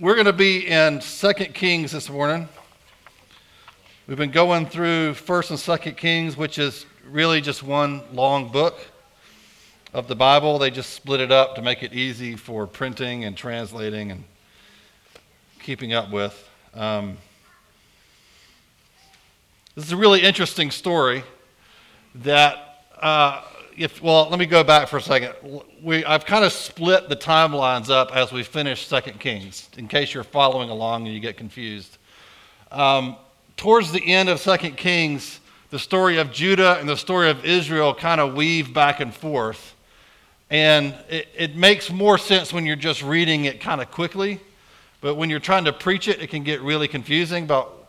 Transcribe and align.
we're 0.00 0.14
going 0.14 0.26
to 0.26 0.32
be 0.32 0.64
in 0.64 1.00
Second 1.00 1.54
Kings 1.54 1.90
this 1.90 2.08
morning. 2.08 2.48
We've 4.06 4.16
been 4.16 4.30
going 4.30 4.66
through 4.66 5.14
First 5.14 5.50
and 5.50 5.58
Second 5.58 5.96
Kings, 5.96 6.36
which 6.36 6.56
is 6.56 6.86
really 7.10 7.40
just 7.40 7.64
one 7.64 8.02
long 8.12 8.48
book 8.52 8.78
of 9.92 10.06
the 10.06 10.14
Bible. 10.14 10.56
They 10.60 10.70
just 10.70 10.92
split 10.92 11.20
it 11.20 11.32
up 11.32 11.56
to 11.56 11.62
make 11.62 11.82
it 11.82 11.92
easy 11.92 12.36
for 12.36 12.68
printing 12.68 13.24
and 13.24 13.36
translating 13.36 14.12
and 14.12 14.22
keeping 15.58 15.92
up 15.92 16.12
with. 16.12 16.48
Um, 16.74 17.18
this 19.74 19.86
is 19.86 19.92
a 19.92 19.96
really 19.96 20.20
interesting 20.20 20.70
story 20.70 21.24
that 22.14 22.84
uh, 23.02 23.42
if 23.78 24.02
well, 24.02 24.28
let 24.28 24.38
me 24.38 24.46
go 24.46 24.64
back 24.64 24.88
for 24.88 24.96
a 24.96 25.02
second. 25.02 25.34
We, 25.82 26.04
I've 26.04 26.26
kind 26.26 26.44
of 26.44 26.52
split 26.52 27.08
the 27.08 27.16
timelines 27.16 27.90
up 27.90 28.14
as 28.14 28.32
we 28.32 28.42
finish 28.42 28.86
Second 28.86 29.20
Kings, 29.20 29.68
in 29.76 29.88
case 29.88 30.12
you're 30.12 30.24
following 30.24 30.68
along 30.68 31.06
and 31.06 31.14
you 31.14 31.20
get 31.20 31.36
confused. 31.36 31.98
Um, 32.72 33.16
towards 33.56 33.92
the 33.92 34.04
end 34.04 34.28
of 34.28 34.40
Second 34.40 34.76
Kings, 34.76 35.40
the 35.70 35.78
story 35.78 36.18
of 36.18 36.32
Judah 36.32 36.78
and 36.80 36.88
the 36.88 36.96
story 36.96 37.30
of 37.30 37.44
Israel 37.44 37.94
kind 37.94 38.20
of 38.20 38.34
weave 38.34 38.74
back 38.74 39.00
and 39.00 39.14
forth, 39.14 39.74
and 40.50 40.94
it, 41.08 41.28
it 41.36 41.56
makes 41.56 41.90
more 41.90 42.18
sense 42.18 42.52
when 42.52 42.66
you're 42.66 42.76
just 42.76 43.02
reading 43.02 43.44
it 43.44 43.60
kind 43.60 43.80
of 43.80 43.90
quickly. 43.90 44.40
But 45.00 45.14
when 45.14 45.30
you're 45.30 45.38
trying 45.38 45.64
to 45.66 45.72
preach 45.72 46.08
it, 46.08 46.20
it 46.20 46.26
can 46.28 46.42
get 46.42 46.60
really 46.60 46.88
confusing 46.88 47.44
about 47.44 47.88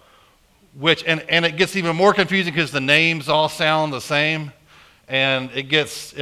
which, 0.77 1.03
and, 1.05 1.21
and 1.29 1.45
it 1.45 1.57
gets 1.57 1.76
even 1.76 1.95
more 1.95 2.13
confusing 2.13 2.53
because 2.53 2.71
the 2.71 2.79
names 2.79 3.27
all 3.27 3.49
sound 3.49 3.91
the 3.91 3.99
same 3.99 4.51
and 5.09 5.49
it 5.54 5.63
gets. 5.63 6.13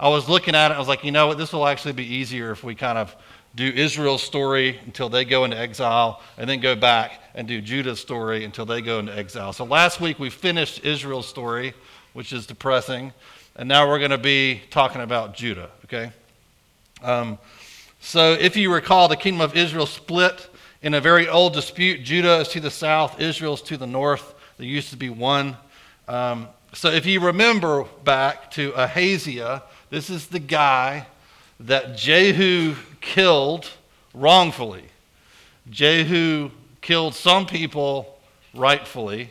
I 0.00 0.08
was 0.08 0.28
looking 0.28 0.54
at 0.54 0.70
it. 0.70 0.74
I 0.74 0.78
was 0.78 0.88
like, 0.88 1.04
you 1.04 1.12
know 1.12 1.26
what? 1.26 1.38
This 1.38 1.52
will 1.52 1.66
actually 1.66 1.92
be 1.92 2.06
easier 2.06 2.50
if 2.50 2.64
we 2.64 2.74
kind 2.74 2.96
of 2.96 3.14
do 3.54 3.66
Israel's 3.68 4.22
story 4.22 4.80
until 4.86 5.10
they 5.10 5.26
go 5.26 5.44
into 5.44 5.58
exile, 5.58 6.22
and 6.38 6.48
then 6.48 6.60
go 6.60 6.74
back 6.74 7.20
and 7.34 7.46
do 7.46 7.60
Judah's 7.60 8.00
story 8.00 8.44
until 8.44 8.64
they 8.64 8.80
go 8.80 8.98
into 8.98 9.16
exile. 9.16 9.52
So 9.52 9.64
last 9.64 10.00
week 10.00 10.18
we 10.18 10.30
finished 10.30 10.84
Israel's 10.84 11.28
story, 11.28 11.74
which 12.14 12.32
is 12.32 12.46
depressing, 12.46 13.12
and 13.56 13.68
now 13.68 13.86
we're 13.86 13.98
going 13.98 14.10
to 14.10 14.18
be 14.18 14.62
talking 14.70 15.02
about 15.02 15.34
Judah. 15.34 15.70
Okay. 15.84 16.10
Um, 17.02 17.38
so 18.00 18.32
if 18.32 18.56
you 18.56 18.72
recall, 18.72 19.08
the 19.08 19.16
kingdom 19.16 19.42
of 19.42 19.56
Israel 19.56 19.86
split 19.86 20.48
in 20.80 20.94
a 20.94 21.00
very 21.00 21.28
old 21.28 21.52
dispute. 21.52 22.02
Judah 22.02 22.40
is 22.40 22.48
to 22.48 22.60
the 22.60 22.70
south, 22.70 23.20
Israel 23.20 23.54
is 23.54 23.62
to 23.62 23.76
the 23.76 23.86
north. 23.86 24.34
There 24.56 24.66
used 24.66 24.90
to 24.90 24.96
be 24.96 25.10
one. 25.10 25.56
Um, 26.08 26.48
so 26.72 26.90
if 26.90 27.04
you 27.06 27.20
remember 27.20 27.84
back 28.04 28.50
to 28.52 28.72
Ahaziah, 28.74 29.62
this 29.90 30.08
is 30.08 30.28
the 30.28 30.38
guy 30.38 31.06
that 31.60 31.96
Jehu 31.96 32.74
killed 33.00 33.68
wrongfully. 34.14 34.84
Jehu 35.70 36.50
killed 36.80 37.14
some 37.14 37.46
people 37.46 38.18
rightfully, 38.54 39.30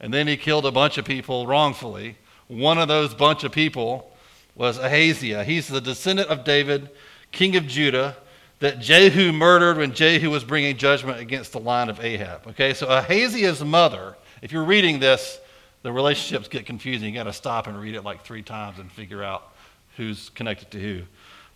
and 0.00 0.12
then 0.12 0.26
he 0.26 0.36
killed 0.36 0.66
a 0.66 0.70
bunch 0.70 0.98
of 0.98 1.04
people 1.04 1.46
wrongfully. 1.46 2.16
One 2.48 2.78
of 2.78 2.88
those 2.88 3.14
bunch 3.14 3.44
of 3.44 3.52
people 3.52 4.10
was 4.54 4.78
Ahaziah. 4.78 5.44
He's 5.44 5.68
the 5.68 5.80
descendant 5.80 6.28
of 6.30 6.44
David, 6.44 6.90
king 7.32 7.56
of 7.56 7.66
Judah, 7.66 8.16
that 8.58 8.80
Jehu 8.80 9.32
murdered 9.32 9.76
when 9.76 9.92
Jehu 9.92 10.30
was 10.30 10.42
bringing 10.42 10.76
judgment 10.76 11.20
against 11.20 11.52
the 11.52 11.60
line 11.60 11.90
of 11.90 12.02
Ahab. 12.02 12.46
Okay, 12.48 12.72
so 12.74 12.88
Ahaziah's 12.88 13.62
mother, 13.62 14.16
if 14.42 14.50
you're 14.50 14.64
reading 14.64 14.98
this, 14.98 15.38
the 15.82 15.92
relationships 15.92 16.48
get 16.48 16.66
confusing. 16.66 17.08
You 17.08 17.14
got 17.14 17.24
to 17.24 17.32
stop 17.32 17.66
and 17.66 17.80
read 17.80 17.94
it 17.94 18.02
like 18.02 18.24
three 18.24 18.42
times 18.42 18.78
and 18.78 18.90
figure 18.90 19.22
out 19.22 19.52
who's 19.96 20.30
connected 20.30 20.70
to 20.72 20.80
who. 20.80 21.02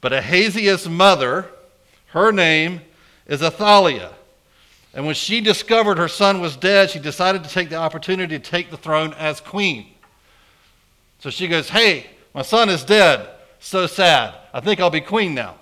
But 0.00 0.12
Ahaziah's 0.12 0.88
mother, 0.88 1.46
her 2.06 2.32
name 2.32 2.80
is 3.27 3.42
Athaliah. 3.42 4.12
And 4.92 5.06
when 5.06 5.14
she 5.14 5.40
discovered 5.40 5.98
her 5.98 6.08
son 6.08 6.40
was 6.40 6.56
dead, 6.56 6.90
she 6.90 6.98
decided 6.98 7.44
to 7.44 7.50
take 7.50 7.68
the 7.68 7.77
opportunity 7.77 8.38
to 8.38 8.50
take 8.50 8.70
the 8.70 8.77
throne 8.77 9.14
as 9.14 9.40
queen. 9.40 9.86
So 11.20 11.30
she 11.30 11.46
goes, 11.48 11.68
Hey, 11.68 12.06
my 12.34 12.42
son 12.42 12.68
is 12.68 12.83
dead. 12.83 13.28
So 13.61 13.86
sad. 13.86 14.34
I 14.52 14.61
think 14.61 14.80
I'll 14.80 14.90
be 14.90 15.00
queen 15.00 15.34
now. 15.34 15.56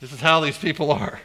This 0.00 0.12
is 0.12 0.20
how 0.20 0.40
these 0.40 0.56
people 0.56 0.90
are. 0.90 1.20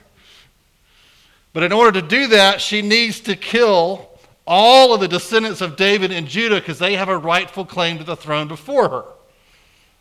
But 1.53 1.63
in 1.63 1.71
order 1.71 2.01
to 2.01 2.05
do 2.05 2.27
that, 2.27 2.59
she 2.59 2.81
needs 2.81 3.21
to 3.21 3.35
kill 3.35 4.09
all 4.47 4.93
of 4.93 4.99
the 4.99 5.07
descendants 5.07 5.61
of 5.61 5.75
David 5.75 6.11
and 6.11 6.27
Judah 6.27 6.59
because 6.59 6.79
they 6.79 6.95
have 6.95 7.09
a 7.09 7.17
rightful 7.17 7.65
claim 7.65 7.97
to 7.97 8.03
the 8.03 8.15
throne 8.15 8.47
before 8.47 8.89
her. 8.89 9.05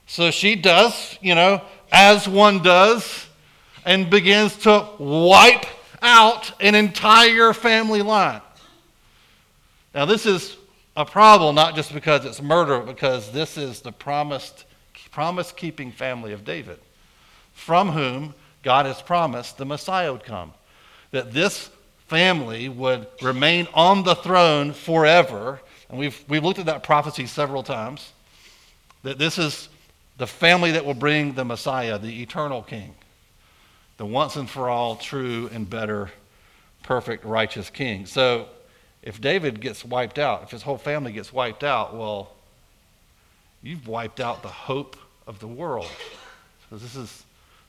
So 0.07 0.31
she 0.31 0.55
does, 0.55 1.19
you 1.23 1.35
know, 1.35 1.63
as 1.91 2.29
one 2.29 2.63
does, 2.63 3.27
and 3.87 4.11
begins 4.11 4.57
to 4.59 4.89
wipe 4.99 5.67
out 6.03 6.53
an 6.61 6.75
entire 6.75 7.53
family 7.53 8.03
line. 8.03 8.43
Now, 9.95 10.05
this 10.05 10.27
is 10.27 10.57
a 10.97 11.05
problem 11.05 11.55
not 11.55 11.75
just 11.75 11.93
because 11.95 12.25
it's 12.25 12.43
murder, 12.43 12.81
because 12.81 13.31
this 13.33 13.57
is 13.57 13.81
the 13.81 13.93
promised, 13.93 14.65
promise 15.11 15.53
keeping 15.53 15.91
family 15.91 16.33
of 16.33 16.45
David, 16.45 16.79
from 17.53 17.91
whom 17.91 18.35
God 18.63 18.87
has 18.87 19.01
promised 19.01 19.57
the 19.57 19.65
Messiah 19.65 20.13
would 20.13 20.25
come. 20.25 20.53
That 21.13 21.33
this 21.33 21.71
family 22.15 22.69
would 22.69 23.09
remain 23.23 23.67
on 23.75 24.05
the 24.05 24.15
throne 24.15 24.73
forever. 24.73 25.61
And 25.89 25.99
we've, 25.99 26.25
we've 26.29 26.45
looked 26.45 26.61
at 26.61 26.67
that 26.67 26.85
prophecy 26.85 27.27
several 27.27 27.65
times. 27.65 28.13
That 29.03 29.19
this 29.19 29.37
is 29.37 29.69
the 30.17 30.29
family 30.29 30.71
that 30.71 30.85
will 30.85 30.95
bring 30.95 31.35
the 31.35 31.45
Messiah, 31.45 31.99
the 31.99 32.23
eternal 32.23 32.63
King, 32.63 32.95
the 33.97 34.07
once 34.07 34.37
and 34.37 34.49
for 34.49 34.71
all 34.71 34.95
true 34.95 35.51
and 35.53 35.69
better, 35.69 36.13
perfect, 36.85 37.25
righteous 37.25 37.69
King. 37.69 38.07
So 38.07 38.47
if 39.03 39.21
David 39.21 39.61
gets 39.61 39.85
wiped 39.85 40.21
out, 40.21 40.45
if 40.45 40.53
his 40.53 40.63
whole 40.63 40.79
family 40.79 41.11
gets 41.11 41.33
wiped 41.33 41.65
out, 41.65 41.97
well, 41.97 42.31
you've 43.61 43.89
wiped 43.89 44.21
out 44.21 44.41
the 44.43 44.49
hope 44.49 44.97
of 45.27 45.41
the 45.41 45.49
world. 45.49 45.91
So 46.71 46.77
this 46.77 46.95
is 46.95 47.25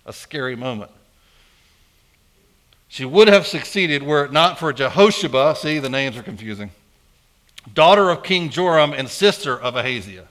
a 0.06 0.14
scary 0.14 0.56
moment. 0.56 0.92
She 2.88 3.06
would 3.06 3.28
have 3.28 3.47
succeeded 3.47 4.03
were 4.03 4.25
it 4.25 4.31
not 4.31 4.59
for 4.59 4.72
Jehosheba, 4.72 5.56
see, 5.56 5.79
the 5.79 5.90
names 5.90 6.18
are 6.18 6.23
confusing, 6.23 6.72
daughter 7.73 8.09
of 8.09 8.23
King 8.23 8.50
Joram 8.50 8.94
and 8.94 9.09
sister 9.09 9.59
of 9.59 9.75
Ahaziah. 9.75 10.28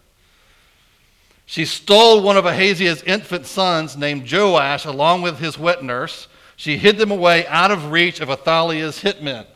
She 1.47 1.65
stole 1.65 2.22
one 2.22 2.37
of 2.37 2.47
Ahaziah's 2.47 3.03
infant 3.03 3.47
sons 3.47 3.97
named 3.97 4.31
Joash 4.31 4.84
along 4.87 5.22
with 5.22 5.38
his 5.38 5.59
wet 5.59 5.84
nurse. 5.84 6.26
She 6.56 6.78
hid 6.78 6.97
them 6.97 7.10
away 7.10 7.47
out 7.48 7.70
of 7.70 7.91
reach 7.91 8.20
of 8.20 8.31
Athaliah's 8.31 9.03
hitmen. 9.03 9.47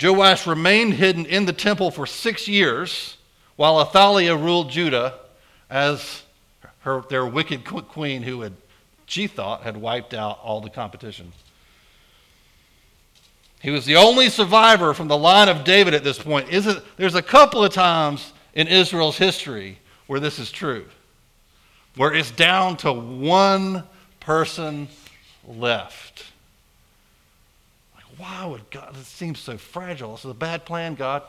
Joash 0.00 0.46
remained 0.46 0.94
hidden 0.94 1.26
in 1.26 1.46
the 1.46 1.52
temple 1.52 1.90
for 1.90 2.06
six 2.06 2.46
years 2.46 3.16
while 3.56 3.80
Athaliah 3.80 4.36
ruled 4.36 4.70
Judah 4.70 5.14
as 5.68 6.22
her, 6.80 7.02
their 7.08 7.26
wicked 7.26 7.64
queen 7.64 8.22
who 8.22 8.42
had 8.42 8.52
she 9.10 9.26
thought 9.26 9.64
had 9.64 9.76
wiped 9.76 10.14
out 10.14 10.38
all 10.40 10.60
the 10.60 10.70
competition. 10.70 11.32
He 13.60 13.70
was 13.70 13.84
the 13.84 13.96
only 13.96 14.28
survivor 14.28 14.94
from 14.94 15.08
the 15.08 15.18
line 15.18 15.48
of 15.48 15.64
David 15.64 15.94
at 15.94 16.04
this 16.04 16.16
point. 16.16 16.48
Isn't, 16.48 16.80
there's 16.96 17.16
a 17.16 17.22
couple 17.22 17.64
of 17.64 17.72
times 17.72 18.32
in 18.54 18.68
Israel's 18.68 19.18
history 19.18 19.78
where 20.06 20.20
this 20.20 20.38
is 20.38 20.52
true, 20.52 20.86
where 21.96 22.14
it's 22.14 22.30
down 22.30 22.76
to 22.78 22.92
one 22.92 23.82
person 24.20 24.86
left. 25.44 26.24
Like, 27.96 28.04
why 28.16 28.46
would 28.46 28.70
God? 28.70 28.96
It 28.96 29.04
seems 29.06 29.40
so 29.40 29.58
fragile. 29.58 30.12
This 30.12 30.24
is 30.24 30.30
a 30.30 30.34
bad 30.34 30.64
plan, 30.64 30.94
God. 30.94 31.24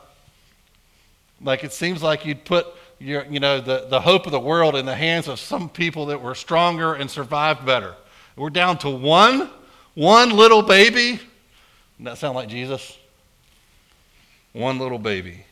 Like, 1.40 1.64
it 1.64 1.72
seems 1.72 2.00
like 2.00 2.24
you'd 2.24 2.44
put 2.44 2.64
your, 3.02 3.26
you 3.26 3.40
know, 3.40 3.60
the, 3.60 3.86
the 3.88 4.00
hope 4.00 4.26
of 4.26 4.32
the 4.32 4.40
world 4.40 4.76
in 4.76 4.86
the 4.86 4.94
hands 4.94 5.28
of 5.28 5.40
some 5.40 5.68
people 5.68 6.06
that 6.06 6.20
were 6.20 6.34
stronger 6.34 6.94
and 6.94 7.10
survived 7.10 7.66
better. 7.66 7.94
We're 8.36 8.50
down 8.50 8.78
to 8.78 8.90
one, 8.90 9.50
one 9.94 10.30
little 10.30 10.62
baby. 10.62 11.20
Doesn't 11.98 12.04
that 12.04 12.18
sound 12.18 12.34
like 12.34 12.48
Jesus? 12.48 12.96
One 14.52 14.78
little 14.78 14.98
baby. 14.98 15.44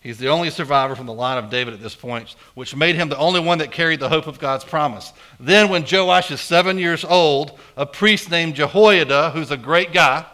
He's 0.00 0.18
the 0.18 0.28
only 0.28 0.50
survivor 0.50 0.94
from 0.94 1.06
the 1.06 1.14
line 1.14 1.42
of 1.42 1.50
David 1.50 1.72
at 1.74 1.80
this 1.80 1.94
point, 1.94 2.34
which 2.54 2.76
made 2.76 2.94
him 2.94 3.08
the 3.08 3.16
only 3.18 3.40
one 3.40 3.58
that 3.58 3.70
carried 3.70 4.00
the 4.00 4.08
hope 4.08 4.26
of 4.26 4.38
God's 4.38 4.64
promise. 4.64 5.12
Then, 5.40 5.70
when 5.70 5.84
Joash 5.90 6.30
is 6.30 6.40
seven 6.40 6.76
years 6.76 7.04
old, 7.04 7.58
a 7.76 7.86
priest 7.86 8.30
named 8.30 8.54
Jehoiada, 8.54 9.30
who's 9.30 9.50
a 9.50 9.56
great 9.56 9.92
guy, 9.92 10.26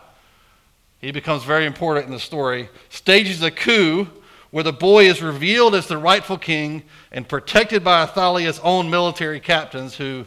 he 1.01 1.13
becomes 1.13 1.45
very 1.45 1.67
important 1.67 2.07
in 2.07 2.13
the 2.13 2.21
story, 2.21 2.69
stages 2.89 3.43
a 3.43 3.51
coup 3.51 4.09
where 4.51 4.65
the 4.65 4.73
boy 4.73 5.05
is 5.05 5.23
revealed 5.23 5.75
as 5.75 5.87
the 5.87 5.99
rightful 5.99 6.39
king 6.39 6.83
and 7.13 7.29
protected 7.29 7.85
by 7.85 8.03
Athaliah's 8.03 8.59
own 8.61 8.91
military 8.91 9.41
captains 9.41 9.95
who 9.95 10.27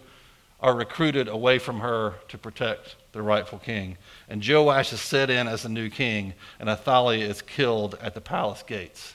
are 0.62 0.76
recruited 0.76 1.28
away 1.28 1.60
from 1.60 1.82
her 1.82 2.16
to 2.30 2.38
protect 2.38 2.96
the 3.12 3.22
rightful 3.22 3.60
king. 3.60 3.98
And 4.30 4.46
Joash 4.46 4.94
is 4.94 5.02
set 5.02 5.30
in 5.30 5.48
as 5.48 5.64
the 5.64 5.70
new 5.70 5.90
king, 5.90 6.34
and 6.60 6.70
Athaliah 6.70 7.26
is 7.26 7.42
killed 7.42 7.98
at 8.02 8.14
the 8.14 8.22
palace 8.22 8.64
gates. 8.64 9.14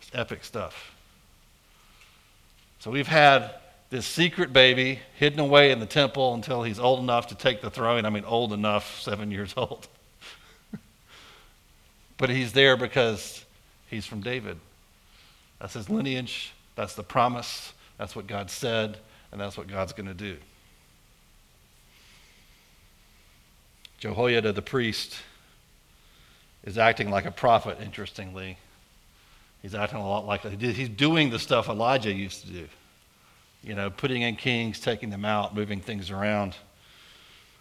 It's 0.00 0.10
epic 0.14 0.44
stuff. 0.44 0.94
So 2.78 2.90
we've 2.90 3.08
had 3.08 3.50
this 3.90 4.06
secret 4.06 4.52
baby 4.52 5.00
hidden 5.16 5.38
away 5.38 5.70
in 5.70 5.80
the 5.80 5.86
temple 5.86 6.34
until 6.34 6.62
he's 6.62 6.78
old 6.78 7.00
enough 7.00 7.26
to 7.26 7.34
take 7.34 7.60
the 7.60 7.70
throne. 7.70 8.06
I 8.06 8.10
mean, 8.10 8.24
old 8.24 8.52
enough, 8.52 9.00
seven 9.00 9.30
years 9.30 9.52
old. 9.56 9.86
but 12.16 12.30
he's 12.30 12.52
there 12.52 12.76
because 12.76 13.41
he's 13.92 14.06
from 14.06 14.22
David. 14.22 14.58
That's 15.60 15.74
his 15.74 15.88
lineage. 15.88 16.52
That's 16.74 16.94
the 16.94 17.04
promise. 17.04 17.72
That's 17.98 18.16
what 18.16 18.26
God 18.26 18.50
said. 18.50 18.96
And 19.30 19.40
that's 19.40 19.56
what 19.56 19.68
God's 19.68 19.92
going 19.92 20.08
to 20.08 20.14
do. 20.14 20.36
Jehoiada 23.98 24.52
the 24.52 24.62
priest 24.62 25.16
is 26.64 26.78
acting 26.78 27.10
like 27.10 27.24
a 27.24 27.30
prophet, 27.30 27.78
interestingly. 27.80 28.58
He's 29.60 29.74
acting 29.76 29.98
a 29.98 30.08
lot 30.08 30.26
like 30.26 30.42
he's 30.42 30.88
doing 30.88 31.30
the 31.30 31.38
stuff 31.38 31.68
Elijah 31.68 32.12
used 32.12 32.44
to 32.46 32.52
do. 32.52 32.68
You 33.62 33.74
know, 33.74 33.90
putting 33.90 34.22
in 34.22 34.34
kings, 34.34 34.80
taking 34.80 35.10
them 35.10 35.24
out, 35.24 35.54
moving 35.54 35.80
things 35.80 36.10
around. 36.10 36.56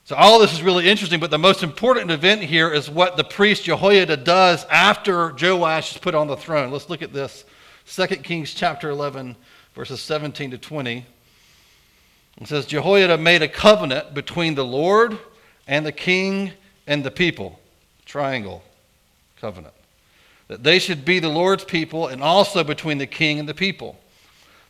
So 0.03 0.15
all 0.15 0.39
this 0.39 0.53
is 0.53 0.63
really 0.63 0.89
interesting, 0.89 1.19
but 1.19 1.31
the 1.31 1.37
most 1.37 1.63
important 1.63 2.11
event 2.11 2.41
here 2.41 2.73
is 2.73 2.89
what 2.89 3.17
the 3.17 3.23
priest 3.23 3.65
Jehoiada 3.65 4.17
does 4.17 4.65
after 4.65 5.33
Joash 5.39 5.93
is 5.93 5.97
put 5.99 6.15
on 6.15 6.27
the 6.27 6.35
throne. 6.35 6.71
Let's 6.71 6.89
look 6.89 7.01
at 7.01 7.13
this. 7.13 7.45
2 7.85 8.07
Kings 8.17 8.53
chapter 8.53 8.89
11, 8.89 9.35
verses 9.75 10.01
17 10.01 10.51
to 10.51 10.57
20. 10.57 11.05
It 12.39 12.47
says, 12.47 12.65
Jehoiada 12.65 13.17
made 13.17 13.41
a 13.41 13.47
covenant 13.47 14.13
between 14.13 14.55
the 14.55 14.65
Lord 14.65 15.17
and 15.67 15.85
the 15.85 15.91
king 15.91 16.51
and 16.87 17.03
the 17.03 17.11
people. 17.11 17.59
Triangle 18.05 18.63
covenant. 19.39 19.73
That 20.47 20.63
they 20.63 20.79
should 20.79 21.05
be 21.05 21.19
the 21.19 21.29
Lord's 21.29 21.63
people 21.63 22.07
and 22.07 22.23
also 22.23 22.63
between 22.63 22.97
the 22.97 23.07
king 23.07 23.39
and 23.39 23.47
the 23.47 23.53
people. 23.53 23.99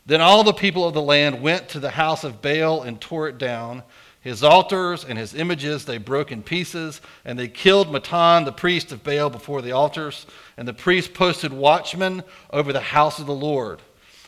Then 0.06 0.20
all 0.20 0.44
the 0.44 0.52
people 0.52 0.86
of 0.86 0.94
the 0.94 1.02
land 1.02 1.40
went 1.40 1.68
to 1.70 1.80
the 1.80 1.90
house 1.90 2.24
of 2.24 2.42
Baal 2.42 2.82
and 2.82 3.00
tore 3.00 3.28
it 3.28 3.38
down. 3.38 3.82
His 4.22 4.44
altars 4.44 5.04
and 5.04 5.18
his 5.18 5.34
images 5.34 5.84
they 5.84 5.98
broke 5.98 6.30
in 6.30 6.44
pieces, 6.44 7.00
and 7.24 7.36
they 7.36 7.48
killed 7.48 7.88
Mattan, 7.88 8.44
the 8.44 8.52
priest 8.52 8.92
of 8.92 9.02
Baal, 9.02 9.30
before 9.30 9.62
the 9.62 9.72
altars. 9.72 10.26
And 10.56 10.66
the 10.66 10.72
priest 10.72 11.12
posted 11.12 11.52
watchmen 11.52 12.22
over 12.50 12.72
the 12.72 12.80
house 12.80 13.18
of 13.18 13.26
the 13.26 13.34
Lord. 13.34 13.82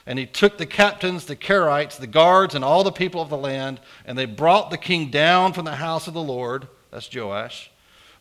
And 0.05 0.19
he 0.19 0.27
took 0.27 0.59
the 0.59 0.67
captains, 0.67 1.27
the 1.27 1.37
Carites, 1.37 1.97
the 1.97 2.09
guards, 2.09 2.57
and 2.57 2.65
all 2.65 2.83
the 2.83 2.91
people 2.91 3.23
of 3.23 3.31
the 3.31 3.39
land, 3.39 3.81
and 4.05 4.19
they 4.19 4.27
brought 4.27 4.71
the 4.71 4.77
king 4.77 5.11
down 5.11 5.53
from 5.53 5.65
the 5.65 5.77
house 5.77 6.09
of 6.09 6.15
the 6.15 6.23
Lord, 6.23 6.67
that's 6.91 7.15
Joash, 7.15 7.71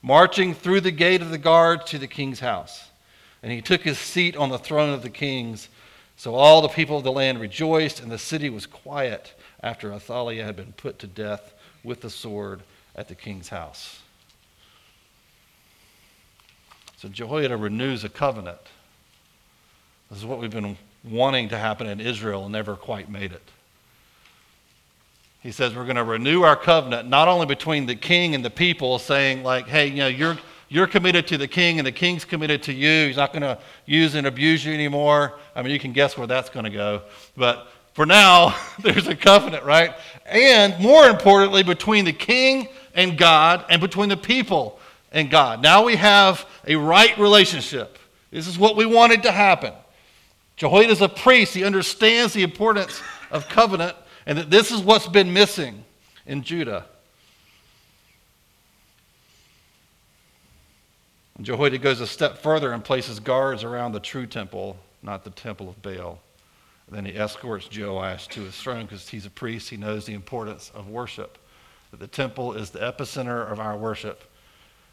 marching 0.02 0.54
through 0.54 0.82
the 0.82 0.92
gate 0.92 1.24
of 1.24 1.32
the 1.32 1.40
guards 1.40 1.86
to 1.86 1.98
the 1.98 2.08
king's 2.08 2.40
house. 2.40 2.86
And 3.42 3.52
he 3.52 3.62
took 3.62 3.82
his 3.82 3.98
seat 3.98 4.38
on 4.38 4.50
the 4.50 4.60
throne 4.60 4.94
of 4.94 5.02
the 5.02 5.10
kings. 5.10 5.70
So 6.16 6.36
all 6.36 6.62
the 6.62 6.70
people 6.70 6.98
of 6.98 7.04
the 7.04 7.12
land 7.12 7.42
rejoiced, 7.42 8.00
and 8.00 8.12
the 8.12 8.20
city 8.20 8.50
was 8.52 8.68
quiet 8.68 9.34
after 9.62 9.92
Athaliah 9.92 10.46
had 10.46 10.56
been 10.56 10.74
put 10.74 11.00
to 11.00 11.08
death 11.08 11.53
with 11.84 12.02
the 12.02 12.10
sword 12.10 12.62
at 12.96 13.08
the 13.08 13.16
king's 13.16 13.50
house. 13.50 14.02
So 16.98 17.10
Jehoiada 17.10 17.58
renews 17.58 18.04
a 18.04 18.10
covenant. 18.10 18.60
This 20.10 20.20
is 20.20 20.26
what 20.26 20.40
we've 20.40 20.52
been 20.52 20.78
wanting 21.04 21.50
to 21.50 21.58
happen 21.58 21.88
in 21.88 22.00
Israel 22.00 22.44
and 22.44 22.52
never 22.54 22.76
quite 22.76 23.10
made 23.10 23.34
it. 23.34 23.42
He 25.42 25.52
says 25.52 25.76
we're 25.76 25.84
going 25.84 25.98
to 25.98 26.06
renew 26.06 26.44
our 26.44 26.56
covenant 26.56 27.10
not 27.10 27.28
only 27.28 27.46
between 27.46 27.86
the 27.86 27.96
king 27.96 28.34
and 28.34 28.46
the 28.46 28.50
people, 28.50 28.98
saying, 28.98 29.44
like, 29.44 29.68
hey, 29.68 29.88
you 29.88 29.98
know, 29.98 30.08
you're, 30.08 30.38
you're 30.70 30.88
committed 30.88 31.28
to 31.28 31.38
the 31.38 31.50
king 31.50 31.80
and 31.80 31.86
the 31.86 31.92
king's 31.92 32.24
committed 32.24 32.64
to 32.64 32.74
you. 32.74 33.08
He's 33.08 33.18
not 33.18 33.34
going 33.34 33.42
to 33.42 33.60
use 33.86 34.16
and 34.16 34.26
abuse 34.26 34.64
you 34.64 34.74
anymore. 34.74 35.34
I 35.54 35.62
mean, 35.62 35.74
you 35.74 35.80
can 35.80 35.92
guess 35.92 36.18
where 36.18 36.28
that's 36.28 36.50
going 36.50 36.64
to 36.64 36.72
go. 36.72 37.02
But 37.36 37.68
for 37.94 38.06
now, 38.06 38.56
there's 38.80 39.08
a 39.08 39.16
covenant, 39.16 39.64
right? 39.64 39.94
And 40.26 40.80
more 40.80 41.08
importantly, 41.08 41.64
between 41.64 42.06
the 42.06 42.14
king 42.14 42.68
and 42.94 43.18
God 43.18 43.66
and 43.70 43.82
between 43.82 44.10
the 44.10 44.18
people 44.18 44.80
and 45.12 45.30
God. 45.30 45.62
Now 45.62 45.86
we 45.86 45.96
have 45.96 46.46
a 46.68 46.76
right 46.76 47.18
relationship. 47.18 47.98
This 48.32 48.48
is 48.48 48.58
what 48.58 48.76
we 48.76 48.86
wanted 48.86 49.24
to 49.24 49.32
happen. 49.32 49.74
Jehoiada 50.56 50.92
is 50.92 51.02
a 51.02 51.10
priest. 51.10 51.54
He 51.54 51.64
understands 51.64 52.34
the 52.34 52.44
importance 52.44 53.02
of 53.32 53.48
covenant 53.48 53.96
and 54.26 54.38
that 54.38 54.50
this 54.50 54.72
is 54.72 54.82
what's 54.82 55.08
been 55.08 55.34
missing 55.34 55.84
in 56.26 56.44
Judah. 56.44 56.86
And 61.38 61.46
Jehoiada 61.46 61.80
goes 61.80 62.00
a 62.00 62.08
step 62.08 62.38
further 62.38 62.72
and 62.72 62.84
places 62.84 63.20
guards 63.20 63.64
around 63.64 63.92
the 63.92 64.00
true 64.00 64.28
temple, 64.28 64.78
not 65.02 65.24
the 65.24 65.32
temple 65.32 65.70
of 65.70 65.82
Baal. 65.82 66.20
Then 66.90 67.06
he 67.06 67.16
escorts 67.18 67.70
Joash 67.76 68.28
to 68.28 68.42
his 68.42 68.56
throne 68.56 68.84
because 68.84 69.10
he's 69.10 69.26
a 69.26 69.30
priest. 69.30 69.70
He 69.70 69.78
knows 69.78 70.06
the 70.06 70.14
importance 70.14 70.72
of 70.76 70.90
worship, 70.90 71.38
that 71.92 72.00
the 72.00 72.08
temple 72.08 72.54
is 72.54 72.70
the 72.70 72.80
epicenter 72.80 73.50
of 73.52 73.60
our 73.60 73.76
worship. 73.76 74.24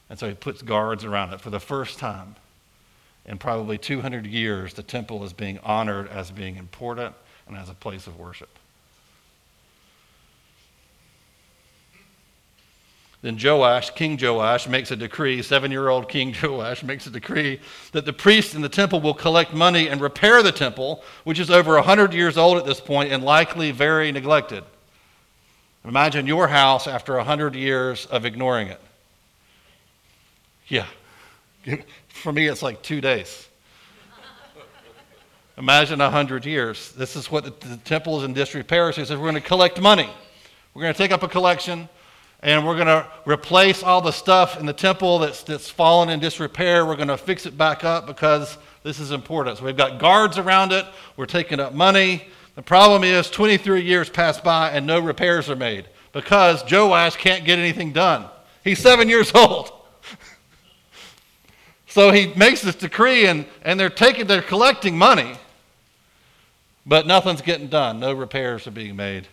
And 0.08 0.18
so 0.18 0.28
he 0.28 0.34
puts 0.34 0.62
guards 0.62 1.04
around 1.04 1.32
it 1.34 1.40
for 1.40 1.50
the 1.50 1.60
first 1.60 1.98
time 1.98 2.36
in 3.26 3.38
probably 3.38 3.78
200 3.78 4.26
years, 4.26 4.74
the 4.74 4.82
temple 4.82 5.24
is 5.24 5.32
being 5.32 5.58
honored 5.62 6.08
as 6.08 6.30
being 6.30 6.56
important 6.56 7.14
and 7.46 7.56
as 7.56 7.68
a 7.68 7.74
place 7.74 8.06
of 8.06 8.18
worship. 8.18 8.48
Then 13.22 13.38
Joash, 13.42 13.90
King 13.90 14.18
Joash, 14.20 14.66
makes 14.66 14.90
a 14.90 14.96
decree, 14.96 15.42
seven 15.42 15.70
year 15.70 15.88
old 15.88 16.08
King 16.08 16.34
Joash 16.42 16.82
makes 16.82 17.06
a 17.06 17.10
decree 17.10 17.60
that 17.92 18.06
the 18.06 18.12
priests 18.12 18.54
in 18.54 18.62
the 18.62 18.68
temple 18.68 19.00
will 19.00 19.14
collect 19.14 19.52
money 19.52 19.88
and 19.88 20.00
repair 20.00 20.42
the 20.42 20.52
temple, 20.52 21.04
which 21.24 21.38
is 21.38 21.50
over 21.50 21.74
100 21.74 22.14
years 22.14 22.38
old 22.38 22.56
at 22.56 22.64
this 22.64 22.80
point 22.80 23.12
and 23.12 23.22
likely 23.22 23.72
very 23.72 24.10
neglected. 24.10 24.64
Imagine 25.84 26.26
your 26.26 26.48
house 26.48 26.86
after 26.86 27.16
100 27.16 27.54
years 27.54 28.06
of 28.06 28.24
ignoring 28.24 28.68
it. 28.68 28.80
Yeah. 30.68 30.86
For 32.08 32.32
me, 32.32 32.46
it's 32.46 32.62
like 32.62 32.82
two 32.82 33.00
days. 33.00 33.48
Imagine 35.58 36.00
a 36.00 36.10
hundred 36.10 36.46
years. 36.46 36.92
This 36.92 37.16
is 37.16 37.30
what 37.30 37.44
the, 37.44 37.68
the 37.68 37.76
temple 37.78 38.18
is 38.18 38.24
in 38.24 38.32
disrepair. 38.32 38.90
So 38.92 39.02
he 39.02 39.06
says, 39.06 39.18
We're 39.18 39.30
going 39.30 39.34
to 39.34 39.46
collect 39.46 39.78
money. 39.78 40.08
We're 40.72 40.82
going 40.82 40.94
to 40.94 40.98
take 40.98 41.12
up 41.12 41.22
a 41.22 41.28
collection 41.28 41.86
and 42.42 42.66
we're 42.66 42.74
going 42.74 42.86
to 42.86 43.06
replace 43.26 43.82
all 43.82 44.00
the 44.00 44.12
stuff 44.12 44.58
in 44.58 44.66
the 44.66 44.72
temple 44.72 45.18
that's, 45.18 45.42
that's 45.42 45.68
fallen 45.68 46.08
in 46.08 46.20
disrepair. 46.20 46.86
We're 46.86 46.96
going 46.96 47.08
to 47.08 47.18
fix 47.18 47.44
it 47.46 47.56
back 47.56 47.84
up 47.84 48.06
because 48.06 48.56
this 48.82 48.98
is 48.98 49.10
important. 49.10 49.58
So 49.58 49.64
we've 49.64 49.76
got 49.76 49.98
guards 49.98 50.38
around 50.38 50.72
it. 50.72 50.86
We're 51.16 51.26
taking 51.26 51.60
up 51.60 51.74
money. 51.74 52.26
The 52.54 52.62
problem 52.62 53.04
is 53.04 53.30
23 53.30 53.82
years 53.82 54.08
pass 54.08 54.40
by 54.40 54.70
and 54.70 54.86
no 54.86 55.00
repairs 55.00 55.50
are 55.50 55.56
made 55.56 55.86
because 56.12 56.64
Joash 56.70 57.16
can't 57.16 57.44
get 57.44 57.58
anything 57.58 57.92
done. 57.92 58.26
He's 58.64 58.78
seven 58.78 59.08
years 59.08 59.32
old. 59.34 59.72
So 61.90 62.12
he 62.12 62.32
makes 62.34 62.62
this 62.62 62.76
decree, 62.76 63.26
and, 63.26 63.44
and 63.62 63.78
they're 63.78 63.90
taking, 63.90 64.28
they're 64.28 64.42
collecting 64.42 64.96
money, 64.96 65.34
but 66.86 67.04
nothing's 67.04 67.40
getting 67.40 67.66
done. 67.66 67.98
No 67.98 68.12
repairs 68.12 68.68
are 68.68 68.70
being 68.70 68.94
made. 68.94 69.26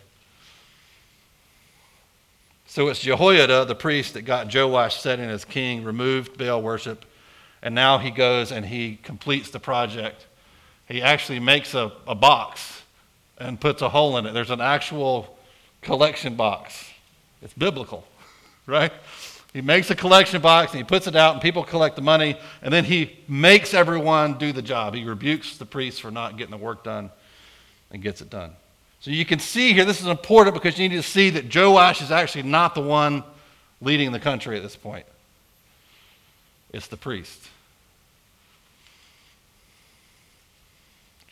So 2.77 2.89
it's 2.89 2.99
Jehoiada, 2.99 3.65
the 3.65 3.73
priest, 3.73 4.13
that 4.13 4.21
got 4.21 4.53
Joash 4.53 5.01
set 5.01 5.19
in 5.19 5.31
as 5.31 5.43
king, 5.43 5.83
removed 5.83 6.37
Baal 6.37 6.61
worship, 6.61 7.05
and 7.63 7.73
now 7.73 7.97
he 7.97 8.11
goes 8.11 8.51
and 8.51 8.63
he 8.63 8.99
completes 9.01 9.49
the 9.49 9.59
project. 9.59 10.27
He 10.87 11.01
actually 11.01 11.39
makes 11.39 11.73
a, 11.73 11.91
a 12.05 12.13
box 12.13 12.83
and 13.39 13.59
puts 13.59 13.81
a 13.81 13.89
hole 13.89 14.15
in 14.19 14.27
it. 14.27 14.33
There's 14.33 14.51
an 14.51 14.61
actual 14.61 15.39
collection 15.81 16.35
box. 16.35 16.87
It's 17.41 17.55
biblical, 17.55 18.07
right? 18.67 18.93
He 19.53 19.61
makes 19.61 19.89
a 19.89 19.95
collection 19.95 20.39
box 20.39 20.71
and 20.73 20.77
he 20.77 20.83
puts 20.83 21.07
it 21.07 21.15
out, 21.15 21.33
and 21.33 21.41
people 21.41 21.63
collect 21.63 21.95
the 21.95 22.03
money, 22.03 22.37
and 22.61 22.71
then 22.71 22.85
he 22.85 23.17
makes 23.27 23.73
everyone 23.73 24.37
do 24.37 24.53
the 24.53 24.61
job. 24.61 24.93
He 24.93 25.03
rebukes 25.03 25.57
the 25.57 25.65
priests 25.65 25.99
for 25.99 26.11
not 26.11 26.37
getting 26.37 26.51
the 26.51 26.63
work 26.63 26.83
done 26.83 27.09
and 27.89 28.03
gets 28.03 28.21
it 28.21 28.29
done. 28.29 28.51
So 28.99 29.11
you 29.11 29.25
can 29.25 29.39
see 29.39 29.73
here, 29.73 29.85
this 29.85 30.01
is 30.01 30.07
important 30.07 30.53
because 30.53 30.77
you 30.79 30.89
need 30.89 30.95
to 30.95 31.03
see 31.03 31.29
that 31.31 31.53
Joash 31.53 32.01
is 32.01 32.11
actually 32.11 32.43
not 32.43 32.75
the 32.75 32.81
one 32.81 33.23
leading 33.81 34.11
the 34.11 34.19
country 34.19 34.57
at 34.57 34.63
this 34.63 34.75
point, 34.75 35.05
it's 36.73 36.87
the 36.87 36.97
priest. 36.97 37.49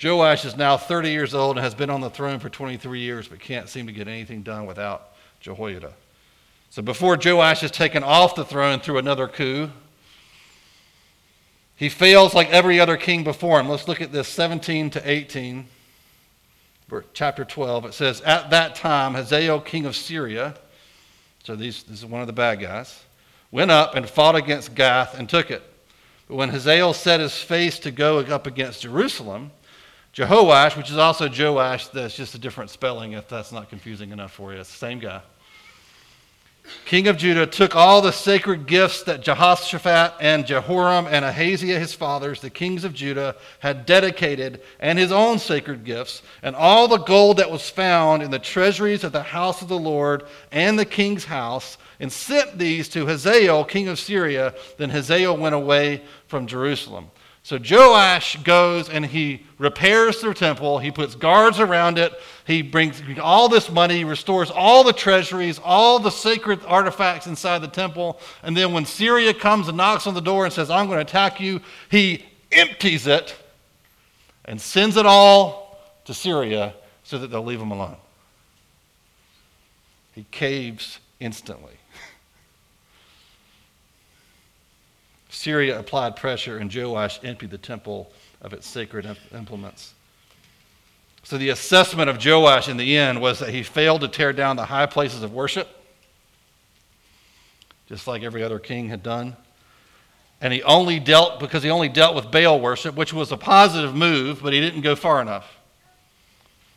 Joash 0.01 0.45
is 0.45 0.57
now 0.57 0.77
30 0.77 1.09
years 1.09 1.33
old 1.33 1.57
and 1.57 1.63
has 1.63 1.73
been 1.73 1.89
on 1.89 2.01
the 2.01 2.09
throne 2.09 2.39
for 2.39 2.49
23 2.49 2.99
years, 2.99 3.27
but 3.27 3.39
can't 3.39 3.69
seem 3.69 3.87
to 3.87 3.93
get 3.93 4.07
anything 4.07 4.43
done 4.43 4.65
without 4.65 5.13
Jehoiada. 5.39 5.93
So 6.69 6.81
before 6.81 7.17
Joash 7.23 7.63
is 7.63 7.71
taken 7.71 8.03
off 8.03 8.35
the 8.35 8.43
throne 8.43 8.79
through 8.79 8.97
another 8.97 9.27
coup, 9.27 9.69
he 11.77 11.89
fails 11.89 12.33
like 12.33 12.49
every 12.49 12.79
other 12.79 12.97
king 12.97 13.23
before 13.23 13.59
him. 13.59 13.69
Let's 13.69 13.87
look 13.87 14.01
at 14.01 14.11
this 14.11 14.27
17 14.27 14.89
to 14.91 15.09
18, 15.09 15.67
chapter 17.13 17.45
12. 17.45 17.85
It 17.85 17.93
says, 17.93 18.21
At 18.21 18.49
that 18.51 18.75
time, 18.75 19.13
Hazael, 19.13 19.61
king 19.61 19.85
of 19.85 19.95
Syria, 19.95 20.55
so 21.43 21.55
these, 21.55 21.83
this 21.83 21.99
is 21.99 22.05
one 22.05 22.21
of 22.21 22.27
the 22.27 22.33
bad 22.33 22.59
guys, 22.59 23.03
went 23.51 23.71
up 23.71 23.95
and 23.95 24.09
fought 24.09 24.35
against 24.35 24.75
Gath 24.75 25.17
and 25.17 25.29
took 25.29 25.51
it. 25.51 25.63
But 26.27 26.35
when 26.35 26.49
Hazael 26.49 26.93
set 26.93 27.19
his 27.19 27.37
face 27.37 27.79
to 27.79 27.91
go 27.91 28.19
up 28.19 28.47
against 28.47 28.81
Jerusalem, 28.81 29.51
Jehoash, 30.13 30.77
which 30.77 30.89
is 30.89 30.97
also 30.97 31.29
Joash, 31.29 31.87
that's 31.87 32.15
just 32.15 32.35
a 32.35 32.39
different 32.39 32.71
spelling 32.71 33.13
if 33.13 33.27
that's 33.27 33.51
not 33.51 33.69
confusing 33.69 34.11
enough 34.11 34.31
for 34.31 34.53
you. 34.53 34.59
It's 34.59 34.71
the 34.71 34.77
same 34.77 34.99
guy. 34.99 35.21
King 36.85 37.07
of 37.07 37.17
Judah 37.17 37.47
took 37.47 37.75
all 37.75 38.01
the 38.01 38.11
sacred 38.11 38.67
gifts 38.67 39.03
that 39.03 39.21
Jehoshaphat 39.21 40.13
and 40.19 40.45
Jehoram 40.45 41.07
and 41.07 41.25
Ahaziah 41.25 41.79
his 41.79 41.93
fathers, 41.93 42.41
the 42.41 42.49
kings 42.49 42.83
of 42.83 42.93
Judah, 42.93 43.35
had 43.59 43.85
dedicated, 43.85 44.61
and 44.79 44.99
his 44.99 45.11
own 45.11 45.39
sacred 45.39 45.83
gifts, 45.83 46.21
and 46.43 46.55
all 46.55 46.87
the 46.87 46.97
gold 46.97 47.37
that 47.37 47.51
was 47.51 47.69
found 47.69 48.21
in 48.21 48.31
the 48.31 48.39
treasuries 48.39 49.03
of 49.03 49.11
the 49.11 49.23
house 49.23 49.61
of 49.61 49.67
the 49.67 49.79
Lord 49.79 50.23
and 50.51 50.77
the 50.77 50.85
king's 50.85 51.25
house, 51.25 51.77
and 51.99 52.11
sent 52.11 52.57
these 52.57 52.89
to 52.89 53.05
Hazael, 53.05 53.63
king 53.63 53.87
of 53.87 53.99
Syria. 53.99 54.53
Then 54.77 54.89
Hazael 54.89 55.37
went 55.37 55.55
away 55.55 56.03
from 56.27 56.45
Jerusalem. 56.45 57.09
So 57.45 57.59
Joash 57.59 58.37
goes 58.37 58.89
and 58.89 59.05
he 59.05 59.43
repairs 59.59 60.19
the 60.19 60.33
temple. 60.33 60.79
He 60.79 60.89
puts 60.89 61.13
guards 61.13 61.59
around 61.59 61.99
it. 61.99 62.11
He 62.47 62.63
brings 62.63 62.99
all 63.21 63.49
this 63.49 63.69
money, 63.69 64.03
restores 64.03 64.49
all 64.49 64.83
the 64.83 64.91
treasuries, 64.91 65.59
all 65.63 65.99
the 65.99 66.09
sacred 66.09 66.61
artifacts 66.65 67.27
inside 67.27 67.59
the 67.59 67.67
temple. 67.67 68.19
And 68.41 68.57
then 68.57 68.73
when 68.73 68.83
Syria 68.83 69.31
comes 69.31 69.67
and 69.67 69.77
knocks 69.77 70.07
on 70.07 70.15
the 70.15 70.23
door 70.23 70.45
and 70.45 70.51
says, 70.51 70.71
I'm 70.71 70.87
going 70.87 70.97
to 70.97 71.03
attack 71.03 71.39
you, 71.39 71.61
he 71.91 72.25
empties 72.51 73.05
it 73.05 73.35
and 74.45 74.59
sends 74.59 74.97
it 74.97 75.05
all 75.05 75.79
to 76.05 76.15
Syria 76.15 76.73
so 77.03 77.19
that 77.19 77.27
they'll 77.27 77.45
leave 77.45 77.61
him 77.61 77.69
alone. 77.69 77.97
He 80.15 80.25
caves 80.31 80.97
instantly. 81.19 81.73
Syria 85.35 85.77
applied 85.77 86.15
pressure, 86.15 86.57
and 86.57 86.73
Joash 86.73 87.19
emptied 87.23 87.51
the 87.51 87.57
temple 87.57 88.11
of 88.41 88.53
its 88.53 88.65
sacred 88.65 89.05
implements. 89.33 89.93
So 91.23 91.37
the 91.37 91.49
assessment 91.49 92.09
of 92.09 92.23
Joash 92.23 92.69
in 92.69 92.77
the 92.77 92.97
end 92.97 93.21
was 93.21 93.39
that 93.39 93.49
he 93.49 93.61
failed 93.61 94.01
to 94.01 94.07
tear 94.07 94.31
down 94.31 94.55
the 94.55 94.65
high 94.65 94.85
places 94.85 95.23
of 95.23 95.33
worship, 95.33 95.67
just 97.87 98.07
like 98.07 98.23
every 98.23 98.43
other 98.43 98.59
king 98.59 98.87
had 98.87 99.03
done. 99.03 99.35
And 100.39 100.53
he 100.53 100.63
only 100.63 100.99
dealt, 100.99 101.39
because 101.39 101.63
he 101.63 101.69
only 101.69 101.89
dealt 101.89 102.15
with 102.15 102.31
Baal 102.31 102.59
worship, 102.59 102.95
which 102.95 103.13
was 103.13 103.31
a 103.31 103.37
positive 103.37 103.93
move, 103.93 104.41
but 104.41 104.53
he 104.53 104.61
didn't 104.61 104.81
go 104.81 104.95
far 104.95 105.21
enough. 105.21 105.57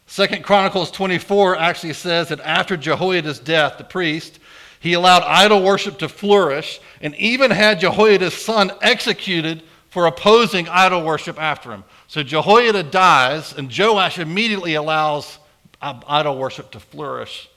Second 0.09 0.43
Chronicles 0.43 0.91
24 0.91 1.57
actually 1.57 1.93
says 1.93 2.29
that 2.31 2.41
after 2.41 2.77
Jehoiada's 2.77 3.39
death, 3.39 3.79
the 3.79 3.85
priest, 3.85 4.41
he 4.81 4.93
allowed 4.93 5.23
idol 5.25 5.63
worship 5.63 5.99
to 5.99 6.09
flourish 6.09 6.81
and 7.01 7.15
even 7.17 7.51
had 7.51 7.81
Jehoiada's 7.81 8.35
son 8.35 8.71
executed 8.81 9.63
for 9.91 10.07
opposing 10.07 10.69
idol 10.69 11.03
worship 11.03 11.41
after 11.41 11.73
him. 11.73 11.85
So 12.07 12.23
Jehoiada 12.23 12.83
dies, 12.85 13.57
and 13.57 13.77
Joash 13.77 14.19
immediately 14.19 14.75
allows 14.75 15.39
idol 15.81 16.39
worship 16.39 16.71
to 16.73 16.81
flourish 16.81 17.49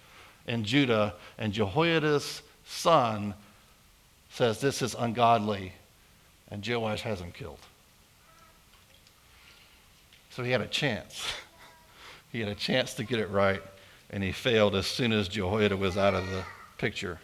in 0.47 0.63
Judah. 0.63 1.13
And 1.37 1.53
Jehoiada's 1.53 2.41
son 2.65 3.33
says, 4.29 4.59
This 4.59 4.81
is 4.81 4.95
ungodly, 4.97 5.73
and 6.49 6.65
Joash 6.65 7.01
has 7.01 7.21
him 7.21 7.31
killed. 7.31 7.59
So 10.31 10.43
he 10.43 10.51
had 10.51 10.61
a 10.61 10.67
chance. 10.67 11.25
he 12.31 12.39
had 12.39 12.49
a 12.49 12.55
chance 12.55 12.93
to 12.95 13.03
get 13.03 13.19
it 13.19 13.29
right, 13.29 13.61
and 14.09 14.23
he 14.23 14.31
failed 14.31 14.75
as 14.75 14.87
soon 14.87 15.11
as 15.11 15.27
Jehoiada 15.27 15.75
was 15.75 15.97
out 15.97 16.15
of 16.15 16.27
the 16.29 16.43
picture. 16.81 17.19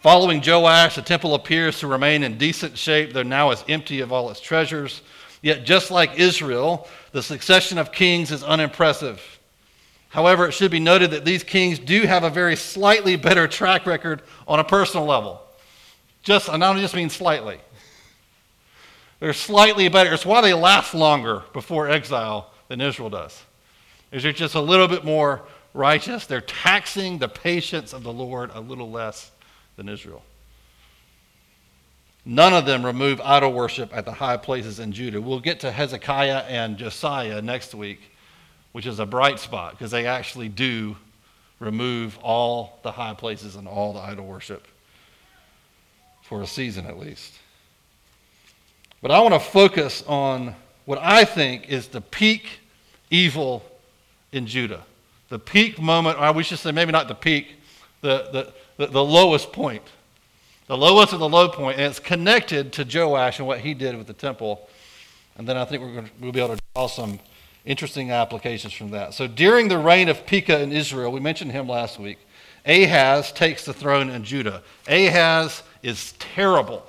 Following 0.00 0.42
Joash, 0.44 0.96
the 0.96 1.02
temple 1.02 1.34
appears 1.34 1.78
to 1.78 1.86
remain 1.86 2.22
in 2.22 2.36
decent 2.36 2.76
shape, 2.76 3.14
though 3.14 3.22
now 3.22 3.50
it's 3.50 3.64
empty 3.66 4.00
of 4.00 4.12
all 4.12 4.30
its 4.30 4.40
treasures. 4.40 5.00
Yet, 5.40 5.64
just 5.64 5.90
like 5.90 6.18
Israel, 6.18 6.86
the 7.12 7.22
succession 7.22 7.78
of 7.78 7.92
kings 7.92 8.30
is 8.30 8.44
unimpressive. 8.44 9.22
However, 10.10 10.46
it 10.46 10.52
should 10.52 10.70
be 10.70 10.80
noted 10.80 11.12
that 11.12 11.24
these 11.24 11.42
kings 11.42 11.78
do 11.78 12.02
have 12.02 12.24
a 12.24 12.30
very 12.30 12.54
slightly 12.54 13.16
better 13.16 13.48
track 13.48 13.86
record 13.86 14.20
on 14.46 14.58
a 14.58 14.64
personal 14.64 15.06
level. 15.06 15.40
Just, 16.22 16.48
and 16.48 16.62
I 16.62 16.70
don't 16.70 16.82
just 16.82 16.94
mean 16.94 17.08
slightly. 17.08 17.58
They're 19.18 19.32
slightly 19.32 19.88
better. 19.88 20.12
It's 20.12 20.26
why 20.26 20.42
they 20.42 20.52
last 20.52 20.92
longer 20.92 21.42
before 21.54 21.88
exile 21.88 22.50
than 22.68 22.82
Israel 22.82 23.08
does. 23.08 23.42
Is 24.10 24.22
they're 24.24 24.32
just 24.32 24.56
a 24.56 24.60
little 24.60 24.88
bit 24.88 25.06
more 25.06 25.40
righteous. 25.74 26.26
They're 26.26 26.40
taxing 26.40 27.18
the 27.18 27.28
patience 27.28 27.92
of 27.92 28.02
the 28.02 28.12
Lord 28.12 28.50
a 28.54 28.60
little 28.60 28.90
less 28.90 29.30
than 29.76 29.88
Israel. 29.88 30.22
None 32.24 32.52
of 32.52 32.66
them 32.66 32.86
remove 32.86 33.20
idol 33.20 33.52
worship 33.52 33.90
at 33.92 34.04
the 34.04 34.12
high 34.12 34.36
places 34.36 34.78
in 34.78 34.92
Judah. 34.92 35.20
We'll 35.20 35.40
get 35.40 35.60
to 35.60 35.72
Hezekiah 35.72 36.44
and 36.48 36.76
Josiah 36.76 37.42
next 37.42 37.74
week, 37.74 38.00
which 38.70 38.86
is 38.86 39.00
a 39.00 39.06
bright 39.06 39.40
spot 39.40 39.72
because 39.72 39.90
they 39.90 40.06
actually 40.06 40.48
do 40.48 40.96
remove 41.58 42.18
all 42.22 42.78
the 42.82 42.92
high 42.92 43.14
places 43.14 43.56
and 43.56 43.66
all 43.66 43.92
the 43.92 44.00
idol 44.00 44.26
worship 44.26 44.66
for 46.22 46.42
a 46.42 46.46
season 46.46 46.86
at 46.86 46.98
least. 46.98 47.32
But 49.00 49.10
I 49.10 49.20
want 49.20 49.34
to 49.34 49.40
focus 49.40 50.04
on 50.06 50.54
what 50.84 50.98
I 51.00 51.24
think 51.24 51.68
is 51.68 51.88
the 51.88 52.00
peak 52.00 52.60
evil 53.10 53.64
in 54.30 54.46
Judah 54.46 54.84
the 55.32 55.38
peak 55.38 55.80
moment, 55.80 56.20
or 56.20 56.30
we 56.34 56.42
should 56.42 56.58
say 56.58 56.72
maybe 56.72 56.92
not 56.92 57.08
the 57.08 57.14
peak, 57.14 57.54
the, 58.02 58.52
the, 58.76 58.86
the, 58.86 59.02
lowest 59.02 59.50
point. 59.50 59.82
The 60.66 60.76
lowest 60.76 61.14
of 61.14 61.20
the 61.20 61.28
low 61.28 61.48
point, 61.48 61.78
and 61.78 61.86
it's 61.86 61.98
connected 61.98 62.70
to 62.74 62.84
Joash 62.84 63.38
and 63.38 63.48
what 63.48 63.60
he 63.60 63.72
did 63.72 63.96
with 63.96 64.06
the 64.06 64.12
temple. 64.12 64.68
And 65.38 65.48
then 65.48 65.56
I 65.56 65.64
think 65.64 65.82
we're 65.82 65.94
going 65.94 66.04
to, 66.04 66.10
we'll 66.20 66.32
be 66.32 66.40
able 66.40 66.56
to 66.56 66.62
draw 66.74 66.86
some 66.86 67.18
interesting 67.64 68.10
applications 68.10 68.74
from 68.74 68.90
that. 68.90 69.14
So 69.14 69.26
during 69.26 69.68
the 69.68 69.78
reign 69.78 70.10
of 70.10 70.26
Pekah 70.26 70.60
in 70.60 70.70
Israel, 70.70 71.10
we 71.10 71.18
mentioned 71.18 71.52
him 71.52 71.66
last 71.66 71.98
week, 71.98 72.18
Ahaz 72.66 73.32
takes 73.32 73.64
the 73.64 73.72
throne 73.72 74.10
in 74.10 74.24
Judah. 74.24 74.62
Ahaz 74.86 75.62
is 75.82 76.12
terrible. 76.18 76.86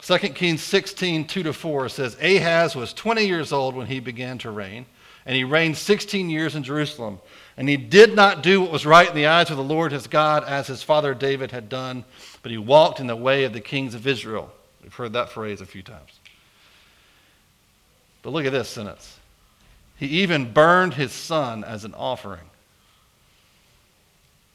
2 0.00 0.16
Kings 0.30 0.62
16, 0.62 1.26
2 1.26 1.42
to 1.42 1.52
4 1.52 1.90
says, 1.90 2.16
Ahaz 2.18 2.74
was 2.74 2.94
20 2.94 3.26
years 3.26 3.52
old 3.52 3.74
when 3.74 3.88
he 3.88 4.00
began 4.00 4.38
to 4.38 4.50
reign 4.50 4.86
and 5.26 5.36
he 5.36 5.44
reigned 5.44 5.76
16 5.76 6.30
years 6.30 6.54
in 6.54 6.62
Jerusalem. 6.62 7.20
And 7.56 7.68
he 7.68 7.76
did 7.76 8.14
not 8.14 8.42
do 8.42 8.60
what 8.60 8.72
was 8.72 8.86
right 8.86 9.08
in 9.08 9.14
the 9.14 9.26
eyes 9.26 9.50
of 9.50 9.56
the 9.56 9.62
Lord 9.62 9.92
his 9.92 10.06
God, 10.06 10.44
as 10.44 10.66
his 10.66 10.82
father 10.82 11.14
David 11.14 11.50
had 11.50 11.68
done, 11.68 12.04
but 12.42 12.50
he 12.50 12.58
walked 12.58 12.98
in 12.98 13.06
the 13.06 13.16
way 13.16 13.44
of 13.44 13.52
the 13.52 13.60
kings 13.60 13.94
of 13.94 14.06
Israel. 14.06 14.50
We've 14.82 14.94
heard 14.94 15.12
that 15.12 15.30
phrase 15.30 15.60
a 15.60 15.66
few 15.66 15.82
times. 15.82 16.18
But 18.22 18.30
look 18.30 18.46
at 18.46 18.52
this 18.52 18.68
sentence. 18.68 19.18
He 19.96 20.06
even 20.06 20.52
burned 20.52 20.94
his 20.94 21.12
son 21.12 21.62
as 21.62 21.84
an 21.84 21.94
offering, 21.94 22.50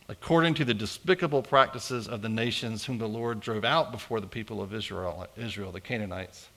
according 0.09 0.55
to 0.55 0.65
the 0.65 0.73
despicable 0.73 1.41
practices 1.41 2.07
of 2.07 2.21
the 2.21 2.29
nations 2.29 2.83
whom 2.83 2.97
the 2.97 3.07
Lord 3.07 3.39
drove 3.39 3.63
out 3.63 3.91
before 3.91 4.19
the 4.19 4.27
people 4.27 4.61
of 4.61 4.73
Israel, 4.73 5.27
Israel 5.37 5.71
the 5.71 5.81
Canaanites. 5.81 6.47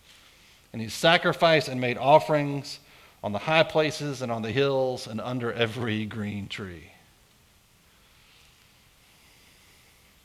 And 0.73 0.81
he 0.81 0.89
sacrificed 0.89 1.69
and 1.69 1.81
made 1.81 1.99
offerings 1.99 2.81
on 3.23 3.33
the 3.33 3.39
high 3.39 3.63
places 3.63 4.23
and 4.23 4.33
on 4.33 4.43
the 4.43 4.51
hills 4.51 5.07
and 5.07 5.21
under 5.21 5.53
every 5.53 6.07
green 6.07 6.49
tree. 6.49 6.91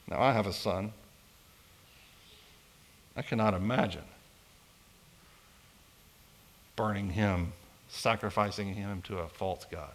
Now, 0.07 0.21
I 0.21 0.31
have 0.33 0.47
a 0.47 0.53
son. 0.53 0.93
I 3.17 3.21
cannot 3.21 3.53
imagine 3.53 4.03
burning 6.75 7.09
him, 7.09 7.53
sacrificing 7.87 8.73
him 8.73 9.01
to 9.03 9.19
a 9.19 9.27
false 9.27 9.65
God. 9.69 9.93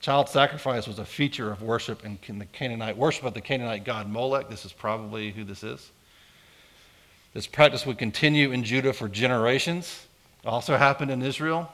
Child 0.00 0.28
sacrifice 0.28 0.86
was 0.88 0.98
a 0.98 1.04
feature 1.04 1.52
of 1.52 1.62
worship 1.62 2.04
in 2.04 2.38
the 2.38 2.44
Canaanite 2.46 2.96
worship 2.96 3.24
of 3.24 3.34
the 3.34 3.40
Canaanite 3.40 3.84
god 3.84 4.08
Molech. 4.08 4.48
This 4.48 4.64
is 4.64 4.72
probably 4.72 5.30
who 5.30 5.44
this 5.44 5.62
is. 5.62 5.90
This 7.34 7.46
practice 7.46 7.86
would 7.86 7.98
continue 7.98 8.50
in 8.50 8.64
Judah 8.64 8.92
for 8.92 9.08
generations 9.08 10.06
also 10.44 10.76
happened 10.76 11.10
in 11.10 11.22
Israel. 11.22 11.70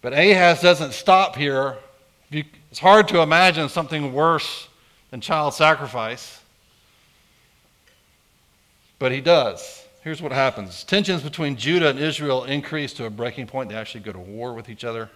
But 0.00 0.12
Ahaz 0.12 0.60
doesn't 0.60 0.92
stop 0.92 1.36
here. 1.36 1.76
It's 2.30 2.78
hard 2.78 3.08
to 3.08 3.20
imagine 3.20 3.68
something 3.68 4.12
worse 4.12 4.68
than 5.10 5.20
child 5.20 5.54
sacrifice. 5.54 6.40
But 8.98 9.12
he 9.12 9.20
does. 9.20 9.84
Here's 10.02 10.22
what 10.22 10.32
happens 10.32 10.84
tensions 10.84 11.22
between 11.22 11.56
Judah 11.56 11.90
and 11.90 11.98
Israel 11.98 12.44
increase 12.44 12.92
to 12.94 13.06
a 13.06 13.10
breaking 13.10 13.46
point. 13.46 13.68
They 13.68 13.74
actually 13.74 14.00
go 14.00 14.12
to 14.12 14.18
war 14.18 14.54
with 14.54 14.68
each 14.68 14.84
other. 14.84 15.10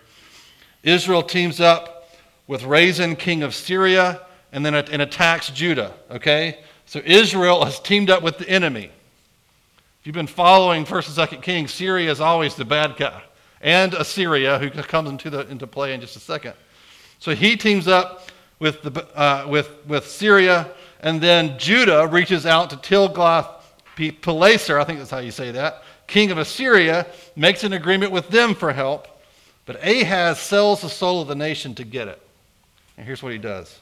Israel 0.83 1.23
teams 1.23 1.61
up 1.61 2.11
with 2.47 2.65
Rezin, 2.65 3.17
king 3.17 3.43
of 3.43 3.55
Syria, 3.55 4.21
and 4.53 4.67
then 4.67 4.75
and 4.75 5.03
attacks 5.03 5.51
Judah. 5.51 5.95
Okay? 6.11 6.59
So 6.87 7.01
Israel 7.05 7.65
has 7.65 7.81
teamed 7.81 8.11
up 8.11 8.23
with 8.23 8.39
the 8.39 8.49
enemy. 8.49 8.91
If 10.03 10.09
you've 10.09 10.15
been 10.15 10.27
following 10.27 10.85
1st 10.85 11.17
and 11.17 11.31
2nd 11.31 11.43
Kings, 11.43 11.73
Syria 11.73 12.11
is 12.11 12.21
always 12.21 12.57
the 12.57 12.65
bad 12.65 12.97
guy. 12.97 13.23
And 13.61 13.95
Assyria, 13.95 14.59
who 14.59 14.69
comes 14.69 15.09
into, 15.09 15.31
the, 15.31 15.47
into 15.47 15.69
play 15.69 15.95
in 15.95 16.01
just 16.01 16.17
a 16.17 16.19
second. 16.19 16.55
So 17.21 17.37
he 17.37 17.57
teams 17.57 17.87
up 17.87 18.29
with, 18.59 18.83
the, 18.83 19.07
uh, 19.17 19.47
with, 19.49 19.71
with 19.87 20.05
Syria, 20.09 20.73
and 21.05 21.21
then 21.21 21.57
Judah 21.57 22.09
reaches 22.09 22.47
out 22.47 22.69
to 22.71 22.77
Tilgath 22.79 23.47
Pilaser, 23.95 24.81
I 24.81 24.83
think 24.83 24.99
that's 24.99 25.13
how 25.13 25.19
you 25.19 25.31
say 25.31 25.53
that, 25.53 25.85
king 26.09 26.33
of 26.33 26.39
Assyria, 26.39 27.07
makes 27.37 27.63
an 27.63 27.73
agreement 27.73 28.11
with 28.11 28.29
them 28.29 28.57
for 28.57 28.73
help, 28.73 29.07
but 29.67 29.77
Ahaz 29.87 30.41
sells 30.41 30.81
the 30.81 30.89
soul 30.89 31.23
of 31.23 31.29
the 31.29 31.37
nation 31.37 31.77
to 31.77 31.85
get 31.85 32.09
it. 32.09 32.21
And 32.97 33.07
here's 33.07 33.23
what 33.23 33.31
he 33.31 33.39
does. 33.39 33.79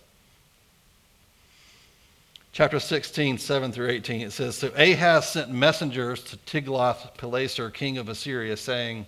Chapter 2.52 2.80
16, 2.80 3.38
7 3.38 3.70
through 3.70 3.90
18, 3.90 4.22
it 4.22 4.32
says 4.32 4.56
So 4.56 4.72
Ahaz 4.76 5.28
sent 5.28 5.50
messengers 5.50 6.22
to 6.24 6.36
Tiglath-Pileser, 6.36 7.70
king 7.70 7.96
of 7.96 8.08
Assyria, 8.08 8.56
saying, 8.56 9.06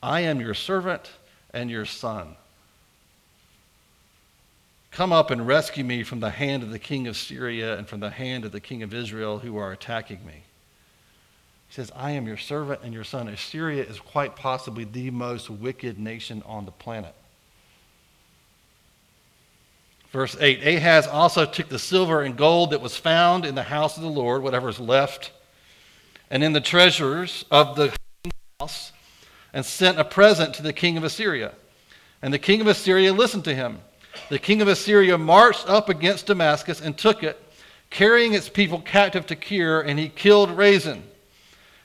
I 0.00 0.20
am 0.20 0.40
your 0.40 0.54
servant 0.54 1.10
and 1.52 1.70
your 1.70 1.84
son. 1.84 2.36
Come 4.92 5.12
up 5.12 5.32
and 5.32 5.44
rescue 5.44 5.82
me 5.82 6.04
from 6.04 6.20
the 6.20 6.30
hand 6.30 6.62
of 6.62 6.70
the 6.70 6.78
king 6.78 7.08
of 7.08 7.16
Syria 7.16 7.76
and 7.76 7.88
from 7.88 7.98
the 7.98 8.10
hand 8.10 8.44
of 8.44 8.52
the 8.52 8.60
king 8.60 8.84
of 8.84 8.94
Israel 8.94 9.40
who 9.40 9.56
are 9.56 9.72
attacking 9.72 10.24
me. 10.24 10.44
He 11.66 11.74
says, 11.74 11.90
I 11.96 12.12
am 12.12 12.28
your 12.28 12.36
servant 12.36 12.82
and 12.84 12.94
your 12.94 13.02
son. 13.02 13.26
Assyria 13.26 13.82
is 13.82 13.98
quite 13.98 14.36
possibly 14.36 14.84
the 14.84 15.10
most 15.10 15.50
wicked 15.50 15.98
nation 15.98 16.44
on 16.46 16.64
the 16.64 16.70
planet. 16.70 17.16
Verse 20.14 20.36
8 20.38 20.64
Ahaz 20.64 21.08
also 21.08 21.44
took 21.44 21.68
the 21.68 21.76
silver 21.76 22.22
and 22.22 22.36
gold 22.36 22.70
that 22.70 22.80
was 22.80 22.96
found 22.96 23.44
in 23.44 23.56
the 23.56 23.64
house 23.64 23.96
of 23.96 24.04
the 24.04 24.08
Lord, 24.08 24.44
whatever 24.44 24.68
is 24.68 24.78
left, 24.78 25.32
and 26.30 26.44
in 26.44 26.52
the 26.52 26.60
treasures 26.60 27.44
of 27.50 27.74
the 27.74 27.92
house, 28.60 28.92
and 29.52 29.66
sent 29.66 29.98
a 29.98 30.04
present 30.04 30.54
to 30.54 30.62
the 30.62 30.72
king 30.72 30.96
of 30.96 31.02
Assyria. 31.02 31.50
And 32.22 32.32
the 32.32 32.38
king 32.38 32.60
of 32.60 32.68
Assyria 32.68 33.12
listened 33.12 33.42
to 33.46 33.56
him 33.56 33.80
the 34.28 34.38
king 34.38 34.62
of 34.62 34.68
Assyria 34.68 35.18
marched 35.18 35.68
up 35.68 35.88
against 35.88 36.26
Damascus 36.26 36.80
and 36.80 36.96
took 36.96 37.24
it, 37.24 37.36
carrying 37.90 38.34
its 38.34 38.48
people 38.48 38.80
captive 38.82 39.26
to 39.26 39.34
Kir, 39.34 39.80
and 39.80 39.98
he 39.98 40.08
killed 40.08 40.52
Rezin. 40.52 41.02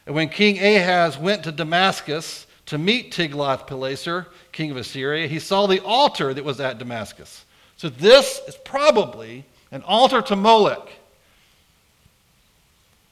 And 0.05 0.13
when 0.13 0.29
King 0.29 0.59
Ahaz 0.59 1.17
went 1.17 1.45
to 1.45 1.51
Damascus 1.51 2.45
to 2.67 2.77
meet 2.77 3.11
Tiglath-Pileser, 3.11 4.27
king 4.51 4.69
of 4.69 4.77
Assyria, 4.77 5.25
he 5.25 5.39
saw 5.39 5.65
the 5.65 5.83
altar 5.83 6.31
that 6.31 6.45
was 6.45 6.59
at 6.59 6.77
Damascus. 6.77 7.45
So 7.79 7.87
this 7.87 8.41
is 8.45 8.57
probably 8.57 9.45
an 9.71 9.83
altar 9.83 10.21
to 10.23 10.35
Molech. 10.35 10.91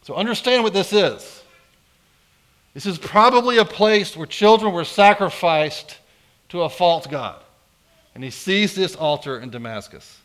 So 0.03 0.13
understand 0.13 0.61
what 0.61 0.73
this 0.73 0.91
is. 0.91 1.41
This 2.73 2.85
is 2.85 2.97
probably 2.97 3.59
a 3.59 3.65
place 3.65 4.17
where 4.17 4.27
children 4.27 4.73
were 4.73 4.83
sacrificed 4.83 5.97
to 6.49 6.63
a 6.63 6.69
false 6.69 7.07
god 7.07 7.41
and 8.13 8.21
he 8.21 8.29
sees 8.29 8.75
this 8.75 8.93
altar 8.93 9.39
in 9.39 9.51
Damascus. 9.51 10.19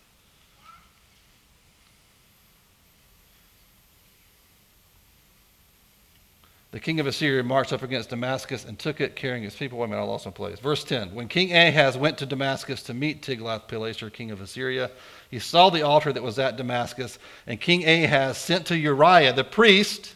The 6.72 6.80
king 6.80 7.00
of 7.00 7.06
Assyria 7.06 7.42
marched 7.42 7.74
up 7.74 7.82
against 7.82 8.08
Damascus 8.08 8.64
and 8.64 8.78
took 8.78 9.02
it, 9.02 9.14
carrying 9.14 9.42
his 9.42 9.54
people. 9.54 9.78
Wait 9.78 9.84
a 9.84 9.88
minute, 9.88 10.02
I 10.02 10.06
lost 10.06 10.24
my 10.24 10.32
place. 10.32 10.58
Verse 10.58 10.82
10. 10.84 11.14
When 11.14 11.28
King 11.28 11.54
Ahaz 11.54 11.98
went 11.98 12.16
to 12.18 12.26
Damascus 12.26 12.82
to 12.84 12.94
meet 12.94 13.20
Tiglath-Pileser, 13.20 14.08
king 14.08 14.30
of 14.30 14.40
Assyria, 14.40 14.90
he 15.30 15.38
saw 15.38 15.68
the 15.68 15.82
altar 15.82 16.14
that 16.14 16.22
was 16.22 16.38
at 16.38 16.56
Damascus, 16.56 17.18
and 17.46 17.60
King 17.60 17.86
Ahaz 17.86 18.38
sent 18.38 18.64
to 18.66 18.78
Uriah 18.78 19.34
the 19.34 19.44
priest 19.44 20.14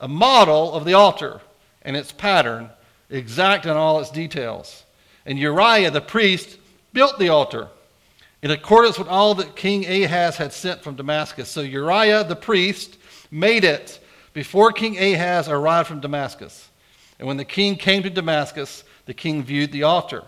a 0.00 0.06
model 0.06 0.72
of 0.74 0.84
the 0.84 0.94
altar 0.94 1.40
and 1.82 1.96
its 1.96 2.12
pattern, 2.12 2.70
exact 3.10 3.66
in 3.66 3.72
all 3.72 3.98
its 3.98 4.10
details. 4.10 4.84
And 5.26 5.40
Uriah 5.40 5.90
the 5.90 6.00
priest 6.00 6.56
built 6.92 7.18
the 7.18 7.30
altar 7.30 7.66
in 8.42 8.52
accordance 8.52 8.96
with 8.96 9.08
all 9.08 9.34
that 9.34 9.56
King 9.56 9.84
Ahaz 9.86 10.36
had 10.36 10.52
sent 10.52 10.84
from 10.84 10.94
Damascus. 10.94 11.48
So 11.48 11.62
Uriah 11.62 12.22
the 12.22 12.36
priest 12.36 12.96
made 13.32 13.64
it 13.64 13.98
before 14.34 14.72
King 14.72 14.98
Ahaz 14.98 15.48
arrived 15.48 15.88
from 15.88 16.00
Damascus. 16.00 16.68
And 17.18 17.26
when 17.26 17.38
the 17.38 17.44
king 17.44 17.76
came 17.76 18.02
to 18.02 18.10
Damascus, 18.10 18.84
the 19.06 19.14
king 19.14 19.42
viewed 19.42 19.72
the 19.72 19.84
altar. 19.84 20.24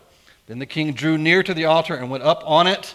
Then 0.46 0.60
the 0.60 0.66
king 0.66 0.92
drew 0.92 1.18
near 1.18 1.42
to 1.42 1.52
the 1.52 1.66
altar 1.66 1.94
and 1.94 2.08
went 2.08 2.22
up 2.22 2.42
on 2.46 2.66
it 2.66 2.94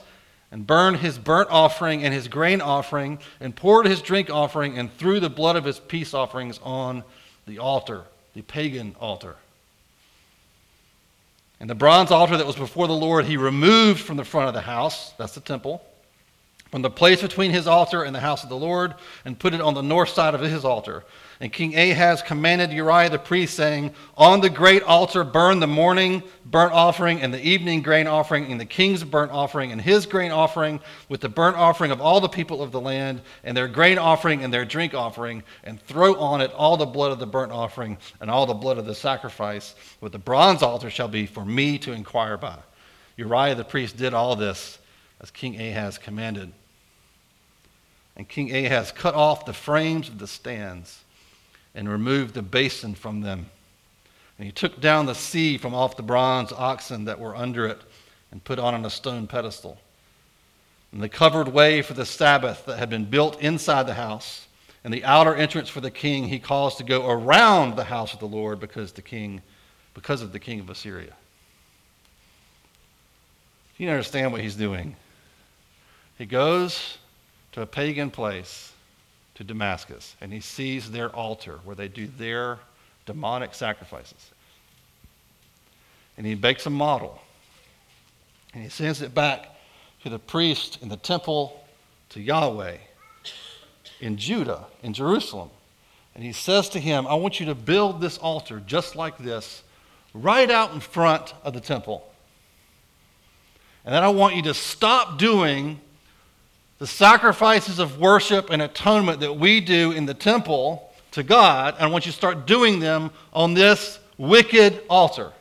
and 0.52 0.66
burned 0.66 0.98
his 0.98 1.18
burnt 1.18 1.50
offering 1.52 2.04
and 2.04 2.14
his 2.14 2.28
grain 2.28 2.62
offering 2.62 3.20
and 3.40 3.56
poured 3.56 3.86
his 3.86 4.02
drink 4.02 4.30
offering 4.30 4.78
and 4.78 4.92
threw 4.98 5.20
the 5.20 5.30
blood 5.30 5.58
of 5.58 5.66
his 5.66 5.80
peace 5.80 6.14
offerings 6.14 6.60
on 6.64 7.04
the 7.46 7.60
altar, 7.60 8.04
the 8.34 8.42
pagan 8.42 8.96
altar. 9.00 9.36
And 11.60 11.70
the 11.70 11.76
bronze 11.76 12.10
altar 12.10 12.38
that 12.38 12.48
was 12.48 12.56
before 12.56 12.88
the 12.88 12.94
Lord, 12.94 13.26
he 13.26 13.38
removed 13.38 14.00
from 14.00 14.18
the 14.18 14.24
front 14.24 14.48
of 14.48 14.54
the 14.54 14.62
house, 14.62 15.14
that's 15.18 15.36
the 15.36 15.42
temple, 15.42 15.86
from 16.72 16.82
the 16.82 16.90
place 16.90 17.22
between 17.22 17.52
his 17.52 17.68
altar 17.68 18.04
and 18.04 18.16
the 18.16 18.20
house 18.20 18.44
of 18.44 18.50
the 18.50 18.56
Lord, 18.56 18.96
and 19.26 19.38
put 19.38 19.54
it 19.54 19.60
on 19.60 19.74
the 19.74 19.84
north 19.84 20.10
side 20.10 20.34
of 20.34 20.40
his 20.40 20.64
altar. 20.64 21.04
And 21.42 21.52
King 21.52 21.76
Ahaz 21.78 22.22
commanded 22.22 22.72
Uriah 22.72 23.10
the 23.10 23.20
priest, 23.20 23.56
saying, 23.56 23.94
On 24.16 24.40
the 24.40 24.50
great 24.50 24.82
altar 24.84 25.26
burn 25.26 25.60
the 25.60 25.68
morning 25.68 26.24
burnt 26.46 26.72
offering 26.72 27.22
and 27.22 27.34
the 27.34 27.46
evening 27.46 27.82
grain 27.82 28.08
offering, 28.08 28.52
and 28.52 28.62
the 28.62 28.66
king's 28.66 29.04
burnt 29.04 29.32
offering 29.32 29.74
and 29.74 29.82
his 29.82 30.06
grain 30.06 30.32
offering, 30.32 30.80
with 31.10 31.20
the 31.20 31.28
burnt 31.28 31.58
offering 31.58 31.92
of 31.92 32.00
all 32.00 32.22
the 32.22 32.30
people 32.30 32.64
of 32.64 32.72
the 32.72 32.80
land, 32.80 33.22
and 33.44 33.58
their 33.58 33.68
grain 33.68 33.98
offering 33.98 34.44
and 34.44 34.54
their 34.54 34.64
drink 34.64 34.94
offering, 34.94 35.44
and 35.66 35.82
throw 35.82 36.16
on 36.16 36.40
it 36.40 36.54
all 36.54 36.78
the 36.78 36.86
blood 36.86 37.12
of 37.12 37.20
the 37.20 37.28
burnt 37.28 37.52
offering 37.52 37.98
and 38.22 38.32
all 38.32 38.46
the 38.46 38.54
blood 38.54 38.78
of 38.78 38.86
the 38.86 38.96
sacrifice. 38.96 39.76
With 40.00 40.14
the 40.14 40.20
bronze 40.20 40.64
altar 40.64 40.90
shall 40.90 41.10
be 41.10 41.26
for 41.26 41.44
me 41.44 41.80
to 41.80 41.92
inquire 41.92 42.38
by. 42.38 42.60
Uriah 43.18 43.56
the 43.56 43.66
priest 43.66 43.98
did 43.98 44.14
all 44.14 44.38
this 44.38 44.80
as 45.20 45.32
King 45.32 45.60
Ahaz 45.60 45.98
commanded. 45.98 46.54
And 48.16 48.28
King 48.28 48.54
Ahaz 48.54 48.92
cut 48.92 49.16
off 49.16 49.46
the 49.46 49.54
frames 49.54 50.10
of 50.10 50.20
the 50.20 50.28
stands 50.28 51.04
and 51.74 51.90
removed 51.90 52.34
the 52.34 52.42
basin 52.42 52.96
from 52.96 53.22
them. 53.22 53.50
And 54.38 54.46
he 54.46 54.52
took 54.52 54.82
down 54.82 55.06
the 55.06 55.16
sea 55.16 55.58
from 55.58 55.74
off 55.74 55.96
the 55.96 56.04
bronze 56.04 56.52
oxen 56.52 57.06
that 57.06 57.20
were 57.20 57.36
under 57.36 57.66
it 57.68 57.82
and 58.32 58.44
put 58.44 58.60
on 58.60 58.86
a 58.86 58.90
stone 58.90 59.28
pedestal. 59.28 59.78
And 60.92 61.02
the 61.02 61.10
covered 61.10 61.48
way 61.48 61.82
for 61.82 61.94
the 61.94 62.06
Sabbath 62.06 62.66
that 62.66 62.80
had 62.80 62.90
been 62.90 63.06
built 63.06 63.40
inside 63.42 63.88
the 63.88 63.94
house, 63.94 64.48
and 64.84 64.94
the 64.94 65.04
outer 65.06 65.36
entrance 65.36 65.70
for 65.70 65.80
the 65.80 65.92
king, 65.92 66.28
he 66.28 66.40
caused 66.40 66.78
to 66.80 66.84
go 66.84 67.10
around 67.10 67.76
the 67.76 67.84
house 67.84 68.14
of 68.14 68.20
the 68.20 68.28
Lord 68.28 68.60
because 68.60 68.92
the 68.92 69.02
king, 69.02 69.42
because 69.94 70.22
of 70.22 70.34
the 70.34 70.40
king 70.40 70.60
of 70.60 70.70
Assyria. 70.70 71.14
You 73.78 73.90
understand 73.90 74.32
what 74.32 74.42
he's 74.42 74.56
doing. 74.56 74.96
He 76.18 76.26
goes 76.26 76.98
to 77.54 77.62
a 77.62 77.66
pagan 77.66 78.10
place 78.10 78.74
to 79.36 79.44
Damascus 79.44 80.16
and 80.22 80.32
he 80.32 80.40
sees 80.40 80.92
their 80.92 81.10
altar 81.10 81.60
where 81.64 81.76
they 81.76 81.88
do 81.88 82.08
their 82.08 82.60
demonic 83.06 83.54
sacrifices. 83.54 84.32
And 86.18 86.26
he 86.26 86.36
makes 86.36 86.66
a 86.66 86.70
model 86.70 87.22
and 88.54 88.64
he 88.64 88.70
sends 88.70 89.02
it 89.02 89.14
back 89.14 89.48
to 90.04 90.10
the 90.10 90.20
priest 90.20 90.80
in 90.82 90.90
the 90.90 90.98
temple 90.98 91.64
to 92.10 92.22
Yahweh 92.22 92.78
in 94.02 94.18
Judah, 94.18 94.66
in 94.84 94.94
Jerusalem. 94.94 95.50
And 96.16 96.24
he 96.24 96.34
says 96.34 96.68
to 96.70 96.80
him, 96.80 97.08
I 97.08 97.16
want 97.16 97.40
you 97.40 97.46
to 97.46 97.56
build 97.56 98.02
this 98.02 98.18
altar 98.18 98.62
just 98.66 98.96
like 98.96 99.18
this, 99.18 99.64
right 100.14 100.50
out 100.50 100.74
in 100.74 100.82
front 100.82 101.34
of 101.44 101.54
the 101.54 101.62
temple. 101.62 102.06
And 103.86 103.96
then 103.96 104.04
I 104.04 104.10
want 104.10 104.36
you 104.36 104.42
to 104.44 104.54
stop 104.54 105.18
doing 105.18 105.80
the 106.82 106.88
sacrifices 106.88 107.78
of 107.78 108.00
worship 108.00 108.50
and 108.50 108.60
atonement 108.60 109.20
that 109.20 109.32
we 109.32 109.62
do 109.62 109.92
in 109.92 110.08
the 110.08 110.16
temple 110.16 110.92
to 111.12 111.22
God, 111.22 111.76
and 111.76 111.84
I 111.84 111.88
want 111.90 112.08
you 112.08 112.12
to 112.12 112.18
start 112.18 112.48
doing 112.48 112.80
them 112.80 113.12
on 113.34 113.54
this 113.54 114.00
wicked 114.18 114.82
altar. 114.90 115.32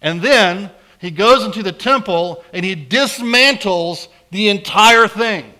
And 0.00 0.22
then 0.22 0.70
he 1.00 1.10
goes 1.10 1.44
into 1.44 1.62
the 1.62 1.70
temple 1.70 2.42
and 2.54 2.64
he 2.64 2.74
dismantles 2.74 4.08
the 4.30 4.48
entire 4.48 5.06
thing, 5.06 5.52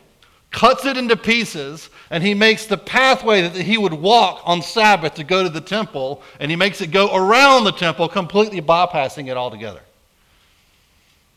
cuts 0.50 0.86
it 0.86 0.96
into 0.96 1.18
pieces, 1.18 1.90
and 2.08 2.24
he 2.24 2.32
makes 2.32 2.64
the 2.64 2.78
pathway 2.78 3.42
that 3.42 3.54
he 3.54 3.76
would 3.76 3.92
walk 3.92 4.40
on 4.46 4.62
Sabbath 4.62 5.16
to 5.16 5.22
go 5.22 5.42
to 5.42 5.50
the 5.50 5.60
temple, 5.60 6.22
and 6.38 6.50
he 6.50 6.56
makes 6.56 6.80
it 6.80 6.86
go 6.86 7.14
around 7.14 7.64
the 7.64 7.72
temple, 7.72 8.08
completely 8.08 8.62
bypassing 8.62 9.28
it 9.28 9.36
altogether, 9.36 9.82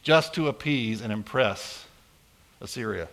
just 0.04 0.34
to 0.36 0.48
appease 0.48 1.02
and 1.02 1.12
impress 1.12 1.83
Assyria. 2.64 3.10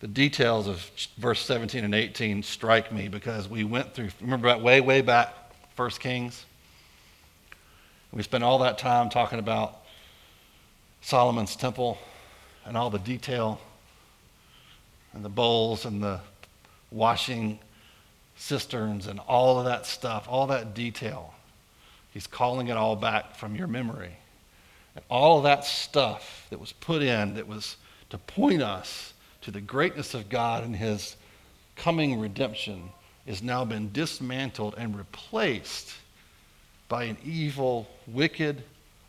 The 0.00 0.06
details 0.06 0.68
of 0.68 0.88
verse 1.16 1.40
17 1.40 1.82
and 1.82 1.94
18 1.94 2.42
strike 2.42 2.92
me 2.92 3.08
because 3.08 3.48
we 3.48 3.64
went 3.64 3.94
through, 3.94 4.10
remember 4.20 4.48
that 4.48 4.60
way, 4.60 4.82
way 4.82 5.00
back, 5.00 5.34
First 5.74 6.00
Kings? 6.00 6.44
We 8.12 8.22
spent 8.22 8.44
all 8.44 8.58
that 8.58 8.78
time 8.78 9.08
talking 9.08 9.38
about 9.38 9.78
Solomon's 11.00 11.56
temple 11.56 11.98
and 12.66 12.76
all 12.76 12.90
the 12.90 12.98
detail 12.98 13.60
and 15.14 15.24
the 15.24 15.30
bowls 15.30 15.86
and 15.86 16.02
the 16.02 16.20
washing 16.90 17.58
cisterns 18.36 19.06
and 19.06 19.18
all 19.20 19.58
of 19.58 19.64
that 19.64 19.86
stuff, 19.86 20.26
all 20.28 20.46
that 20.48 20.74
detail. 20.74 21.32
He's 22.16 22.26
calling 22.26 22.68
it 22.68 22.78
all 22.78 22.96
back 22.96 23.34
from 23.34 23.54
your 23.54 23.66
memory. 23.66 24.16
And 24.94 25.04
all 25.10 25.42
that 25.42 25.66
stuff 25.66 26.46
that 26.48 26.58
was 26.58 26.72
put 26.72 27.02
in 27.02 27.34
that 27.34 27.46
was 27.46 27.76
to 28.08 28.16
point 28.16 28.62
us 28.62 29.12
to 29.42 29.50
the 29.50 29.60
greatness 29.60 30.14
of 30.14 30.30
God 30.30 30.64
and 30.64 30.74
his 30.74 31.14
coming 31.76 32.18
redemption 32.18 32.88
has 33.26 33.42
now 33.42 33.66
been 33.66 33.92
dismantled 33.92 34.76
and 34.78 34.96
replaced 34.96 35.92
by 36.88 37.04
an 37.04 37.18
evil, 37.22 37.86
wicked 38.06 38.62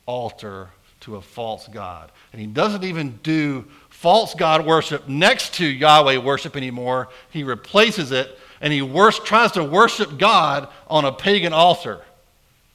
altar 0.06 0.68
to 1.00 1.16
a 1.16 1.22
false 1.22 1.66
God. 1.70 2.12
And 2.34 2.42
he 2.42 2.48
doesn't 2.48 2.84
even 2.84 3.20
do 3.24 3.64
false 3.88 4.34
God 4.34 4.66
worship 4.66 5.08
next 5.08 5.54
to 5.54 5.66
Yahweh 5.66 6.18
worship 6.18 6.58
anymore. 6.58 7.08
He 7.30 7.46
replaces 7.46 8.12
it 8.12 8.38
and 8.60 8.74
he 8.74 8.82
tries 9.24 9.54
to 9.54 9.64
worship 9.64 10.18
God 10.18 10.68
on 10.90 11.06
a 11.06 11.12
pagan 11.14 11.54
altar, 11.54 12.02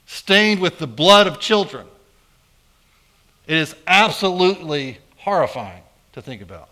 stained 0.07 0.61
with 0.61 0.79
the 0.79 0.87
blood 0.87 1.27
of 1.27 1.41
children. 1.41 1.87
It 3.47 3.57
is 3.57 3.75
absolutely 3.87 4.99
horrifying 5.17 5.83
to 6.13 6.23
think 6.23 6.43
about. 6.43 6.69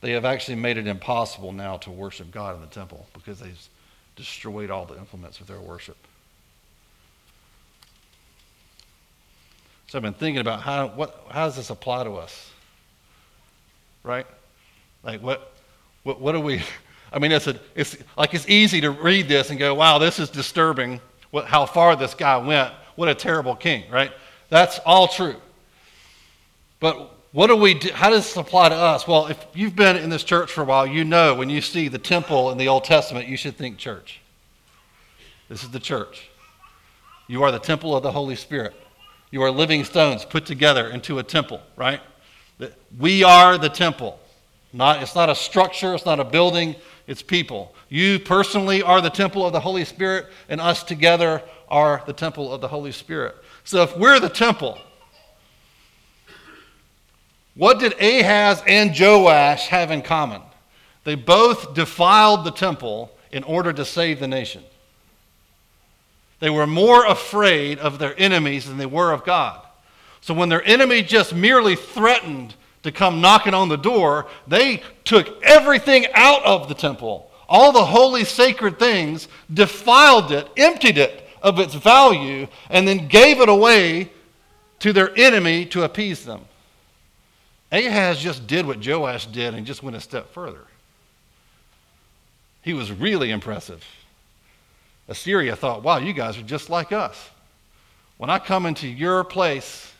They 0.00 0.12
have 0.12 0.24
actually 0.24 0.54
made 0.54 0.78
it 0.78 0.86
impossible 0.86 1.52
now 1.52 1.76
to 1.78 1.90
worship 1.90 2.30
God 2.30 2.54
in 2.54 2.60
the 2.60 2.68
temple 2.68 3.06
because 3.14 3.40
they've 3.40 3.68
destroyed 4.14 4.70
all 4.70 4.86
the 4.86 4.96
implements 4.96 5.40
of 5.40 5.48
their 5.48 5.60
worship. 5.60 5.96
So 9.88 9.98
I've 9.98 10.02
been 10.02 10.12
thinking 10.12 10.40
about 10.40 10.60
how, 10.60 10.88
what, 10.88 11.24
how 11.30 11.46
does 11.46 11.56
this 11.56 11.70
apply 11.70 12.04
to 12.04 12.12
us? 12.12 12.50
Right? 14.02 14.26
Like, 15.02 15.22
what, 15.22 15.52
what, 16.08 16.20
what 16.22 16.32
do 16.32 16.40
we, 16.40 16.62
I 17.12 17.18
mean, 17.18 17.32
it's, 17.32 17.46
a, 17.48 17.60
it's 17.74 17.98
like 18.16 18.32
it's 18.32 18.48
easy 18.48 18.80
to 18.80 18.90
read 18.90 19.28
this 19.28 19.50
and 19.50 19.58
go, 19.58 19.74
wow, 19.74 19.98
this 19.98 20.18
is 20.18 20.30
disturbing 20.30 21.02
what, 21.30 21.44
how 21.44 21.66
far 21.66 21.96
this 21.96 22.14
guy 22.14 22.38
went. 22.38 22.72
What 22.96 23.10
a 23.10 23.14
terrible 23.14 23.54
king, 23.54 23.84
right? 23.90 24.10
That's 24.48 24.78
all 24.86 25.06
true. 25.06 25.36
But 26.80 27.14
what 27.32 27.48
do 27.48 27.56
we 27.56 27.74
do? 27.74 27.92
How 27.92 28.08
does 28.08 28.24
this 28.24 28.36
apply 28.38 28.70
to 28.70 28.74
us? 28.74 29.06
Well, 29.06 29.26
if 29.26 29.44
you've 29.52 29.76
been 29.76 29.96
in 29.96 30.08
this 30.08 30.24
church 30.24 30.50
for 30.50 30.62
a 30.62 30.64
while, 30.64 30.86
you 30.86 31.04
know 31.04 31.34
when 31.34 31.50
you 31.50 31.60
see 31.60 31.88
the 31.88 31.98
temple 31.98 32.50
in 32.52 32.56
the 32.56 32.68
Old 32.68 32.84
Testament, 32.84 33.28
you 33.28 33.36
should 33.36 33.58
think 33.58 33.76
church. 33.76 34.22
This 35.50 35.62
is 35.62 35.68
the 35.68 35.80
church. 35.80 36.30
You 37.26 37.42
are 37.42 37.52
the 37.52 37.58
temple 37.58 37.94
of 37.94 38.02
the 38.02 38.12
Holy 38.12 38.34
Spirit. 38.34 38.74
You 39.30 39.42
are 39.42 39.50
living 39.50 39.84
stones 39.84 40.24
put 40.24 40.46
together 40.46 40.88
into 40.88 41.18
a 41.18 41.22
temple, 41.22 41.60
right? 41.76 42.00
We 42.98 43.24
are 43.24 43.58
the 43.58 43.68
temple. 43.68 44.18
Not, 44.72 45.02
it's 45.02 45.14
not 45.14 45.30
a 45.30 45.34
structure, 45.34 45.94
it's 45.94 46.04
not 46.04 46.20
a 46.20 46.24
building, 46.24 46.76
it's 47.06 47.22
people. 47.22 47.74
You 47.88 48.18
personally 48.18 48.82
are 48.82 49.00
the 49.00 49.10
temple 49.10 49.46
of 49.46 49.52
the 49.52 49.60
Holy 49.60 49.84
Spirit, 49.84 50.26
and 50.48 50.60
us 50.60 50.82
together 50.82 51.42
are 51.68 52.02
the 52.06 52.12
temple 52.12 52.52
of 52.52 52.60
the 52.60 52.68
Holy 52.68 52.92
Spirit. 52.92 53.34
So 53.64 53.82
if 53.82 53.96
we're 53.96 54.20
the 54.20 54.28
temple, 54.28 54.78
what 57.54 57.80
did 57.80 57.94
Ahaz 58.00 58.62
and 58.66 58.98
Joash 58.98 59.68
have 59.68 59.90
in 59.90 60.02
common? 60.02 60.42
They 61.04 61.14
both 61.14 61.74
defiled 61.74 62.44
the 62.44 62.50
temple 62.50 63.10
in 63.32 63.42
order 63.44 63.72
to 63.72 63.84
save 63.84 64.20
the 64.20 64.28
nation. 64.28 64.62
They 66.40 66.50
were 66.50 66.66
more 66.66 67.06
afraid 67.06 67.78
of 67.78 67.98
their 67.98 68.14
enemies 68.18 68.66
than 68.66 68.76
they 68.76 68.86
were 68.86 69.12
of 69.12 69.24
God. 69.24 69.60
So 70.20 70.34
when 70.34 70.48
their 70.48 70.62
enemy 70.64 71.02
just 71.02 71.34
merely 71.34 71.74
threatened 71.74 72.54
to 72.88 72.92
come 72.92 73.20
knocking 73.20 73.52
on 73.52 73.68
the 73.68 73.76
door, 73.76 74.26
they 74.46 74.82
took 75.04 75.42
everything 75.42 76.06
out 76.14 76.42
of 76.42 76.68
the 76.68 76.74
temple, 76.74 77.30
all 77.46 77.70
the 77.70 77.84
holy 77.84 78.24
sacred 78.24 78.78
things, 78.78 79.28
defiled 79.52 80.32
it, 80.32 80.48
emptied 80.56 80.96
it 80.96 81.28
of 81.42 81.58
its 81.58 81.74
value, 81.74 82.48
and 82.70 82.88
then 82.88 83.06
gave 83.06 83.40
it 83.40 83.48
away 83.50 84.10
to 84.78 84.94
their 84.94 85.16
enemy 85.18 85.66
to 85.66 85.82
appease 85.82 86.24
them. 86.24 86.40
Ahaz 87.70 88.18
just 88.20 88.46
did 88.46 88.66
what 88.66 88.84
Joash 88.84 89.26
did 89.26 89.52
and 89.52 89.66
just 89.66 89.82
went 89.82 89.94
a 89.94 90.00
step 90.00 90.32
further. 90.32 90.64
He 92.62 92.72
was 92.72 92.90
really 92.90 93.30
impressive. 93.30 93.84
Assyria 95.08 95.54
thought, 95.56 95.82
wow, 95.82 95.98
you 95.98 96.14
guys 96.14 96.38
are 96.38 96.42
just 96.42 96.70
like 96.70 96.92
us. 96.92 97.28
When 98.16 98.30
I 98.30 98.38
come 98.38 98.64
into 98.64 98.88
your 98.88 99.24
place, 99.24 99.92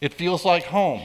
it 0.00 0.14
feels 0.14 0.46
like 0.46 0.64
home. 0.64 1.02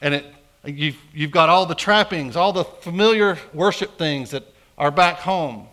And 0.00 0.14
it, 0.14 0.26
you've, 0.64 0.98
you've 1.12 1.30
got 1.30 1.48
all 1.48 1.66
the 1.66 1.74
trappings, 1.74 2.36
all 2.36 2.52
the 2.52 2.64
familiar 2.64 3.38
worship 3.52 3.98
things 3.98 4.30
that 4.30 4.44
are 4.76 4.90
back 4.90 5.18
home, 5.18 5.66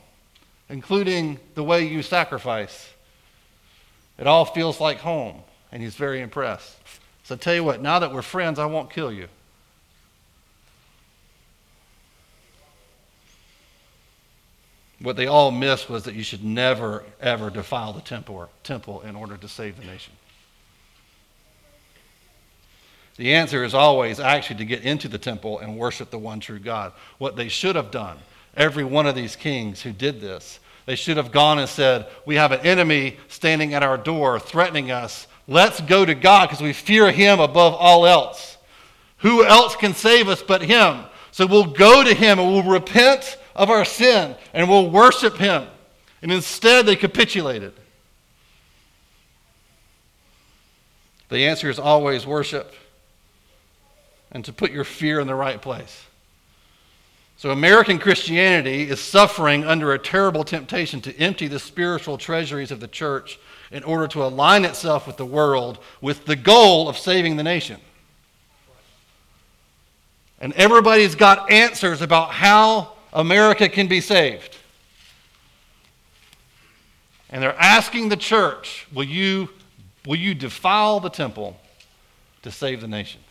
including 0.70 1.40
the 1.56 1.64
way 1.64 1.86
you 1.86 2.02
sacrifice. 2.02 2.90
It 4.18 4.28
all 4.28 4.46
feels 4.46 4.80
like 4.80 5.00
home. 5.00 5.42
And 5.72 5.82
he's 5.82 5.96
very 5.96 6.22
impressed. 6.22 6.78
So 7.24 7.36
I 7.36 7.38
tell 7.38 7.56
you 7.56 7.64
what, 7.64 7.82
now 7.82 8.00
that 8.00 8.14
we're 8.14 8.22
friends, 8.22 8.60
I 8.60 8.66
won't 8.66 8.92
kill 8.92 9.12
you. 9.12 9.28
What 15.00 15.18
they 15.18 15.28
all 15.28 15.52
missed 15.52 15.90
was 15.90 16.04
that 16.04 16.16
you 16.16 16.24
should 16.24 16.46
never, 16.46 17.04
ever 17.20 17.50
defile 17.50 17.92
the 17.92 18.02
temple, 18.02 18.50
temple 18.64 19.02
in 19.02 19.16
order 19.16 19.36
to 19.36 19.48
save 19.50 19.78
the 19.78 19.86
nation. 19.86 20.14
The 23.18 23.36
answer 23.36 23.64
is 23.64 23.74
always 23.74 24.20
actually 24.20 24.58
to 24.58 24.66
get 24.66 24.82
into 24.82 25.08
the 25.08 25.20
temple 25.20 25.60
and 25.60 25.78
worship 25.78 26.10
the 26.10 26.18
one 26.18 26.40
true 26.40 26.60
God. 26.60 26.94
What 27.20 27.36
they 27.36 27.48
should 27.48 27.76
have 27.76 27.92
done, 27.92 28.18
every 28.58 28.84
one 28.84 29.06
of 29.06 29.16
these 29.16 29.36
kings 29.36 29.82
who 29.82 29.92
did 29.92 30.20
this, 30.20 30.60
they 30.86 30.96
should 30.96 31.18
have 31.18 31.32
gone 31.32 31.60
and 31.60 31.70
said, 31.70 32.08
We 32.26 32.36
have 32.36 32.52
an 32.52 32.62
enemy 32.62 33.18
standing 33.28 33.74
at 33.74 33.84
our 33.84 33.98
door 33.98 34.40
threatening 34.40 34.92
us. 34.92 35.28
Let's 35.48 35.80
go 35.82 36.06
to 36.06 36.16
God 36.16 36.50
because 36.50 36.62
we 36.62 36.74
fear 36.74 37.12
him 37.12 37.40
above 37.40 37.76
all 37.76 38.06
else. 38.06 38.58
Who 39.18 39.46
else 39.46 39.76
can 39.76 39.94
save 39.94 40.28
us 40.28 40.42
but 40.42 40.62
him? 40.62 41.06
So 41.32 41.46
we'll 41.46 41.66
go 41.66 42.04
to 42.04 42.14
him 42.14 42.40
and 42.40 42.52
we'll 42.52 42.64
repent 42.64 43.38
of 43.56 43.70
our 43.70 43.86
sin 43.86 44.36
and 44.54 44.68
we'll 44.68 44.90
worship 44.90 45.38
him. 45.38 45.68
And 46.22 46.32
instead, 46.32 46.86
they 46.86 46.96
capitulated. 46.96 47.74
The 51.30 51.48
answer 51.48 51.70
is 51.70 51.80
always 51.80 52.26
worship 52.26 52.74
and 54.34 54.44
to 54.46 54.54
put 54.54 54.72
your 54.72 54.84
fear 54.84 55.20
in 55.20 55.28
the 55.28 55.36
right 55.36 55.62
place. 55.62 56.06
So, 57.38 57.52
American 57.52 58.00
Christianity 58.00 58.90
is 58.90 59.00
suffering 59.00 59.66
under 59.66 59.94
a 59.94 60.00
terrible 60.00 60.44
temptation 60.44 61.02
to 61.02 61.18
empty 61.18 61.48
the 61.48 61.60
spiritual 61.60 62.18
treasuries 62.18 62.72
of 62.72 62.80
the 62.80 62.88
church 62.88 63.40
in 63.72 63.84
order 63.84 64.08
to 64.10 64.24
align 64.24 64.66
itself 64.66 65.08
with 65.08 65.18
the 65.18 65.26
world 65.26 65.80
with 66.00 66.26
the 66.26 66.36
goal 66.36 66.88
of 66.88 66.98
saving 66.98 67.36
the 67.38 67.44
nation. 67.44 67.80
And 70.40 70.54
everybody's 70.54 71.16
got 71.16 71.52
answers 71.52 72.02
about 72.02 72.32
how 72.32 72.94
America 73.14 73.68
can 73.68 73.88
be 73.88 74.00
saved. 74.00 74.58
And 77.30 77.42
they're 77.42 77.60
asking 77.60 78.10
the 78.10 78.18
church, 78.18 78.88
will 78.94 79.06
you, 79.06 79.50
will 80.06 80.18
you 80.18 80.36
defile 80.36 81.00
the 81.00 81.10
temple 81.10 81.60
to 82.44 82.52
save 82.52 82.82
the 82.82 82.88
nation? 82.88 83.22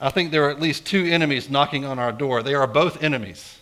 I 0.00 0.10
think 0.10 0.30
there 0.30 0.44
are 0.44 0.50
at 0.50 0.60
least 0.60 0.84
two 0.84 1.04
enemies 1.04 1.48
knocking 1.48 1.84
on 1.84 1.98
our 1.98 2.12
door. 2.12 2.42
They 2.42 2.54
are 2.54 2.66
both 2.66 3.02
enemies. 3.02 3.58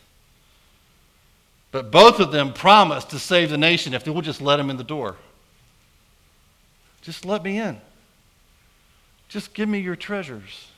But 1.71 1.91
both 1.91 2.21
of 2.21 2.33
them 2.33 2.53
promise 2.53 3.05
to 3.07 3.19
save 3.19 3.51
the 3.51 3.59
nation 3.59 3.95
if 3.95 4.05
they 4.05 4.11
will 4.11 4.23
just 4.23 4.41
let 4.41 4.57
them 4.57 4.71
in 4.71 4.77
the 4.77 4.85
door. 4.85 5.17
Just 7.03 7.25
let 7.25 7.43
me 7.43 7.59
in. 7.59 7.81
Just 9.29 9.55
give 9.55 9.69
me 9.69 9.81
your 9.81 9.97
treasures. 9.97 10.69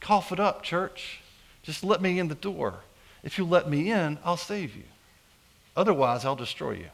Cough 0.00 0.32
it 0.32 0.40
up, 0.40 0.62
church. 0.62 1.20
Just 1.62 1.84
let 1.84 2.00
me 2.00 2.18
in 2.18 2.28
the 2.28 2.34
door. 2.34 2.80
If 3.22 3.38
you 3.38 3.44
let 3.44 3.68
me 3.68 3.90
in, 3.90 4.18
I'll 4.24 4.36
save 4.36 4.74
you. 4.76 4.84
Otherwise, 5.76 6.24
I'll 6.24 6.36
destroy 6.36 6.72
you. 6.72 6.88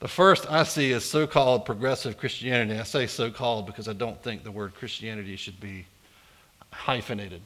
The 0.00 0.08
first 0.08 0.48
I 0.48 0.62
see 0.62 0.92
is 0.92 1.04
so 1.04 1.26
called 1.26 1.64
progressive 1.64 2.18
Christianity. 2.18 2.78
I 2.78 2.84
say 2.84 3.06
so 3.06 3.30
called 3.30 3.66
because 3.66 3.88
I 3.88 3.94
don't 3.94 4.20
think 4.22 4.44
the 4.44 4.52
word 4.52 4.74
Christianity 4.74 5.34
should 5.34 5.58
be 5.58 5.86
hyphenated. 6.72 7.42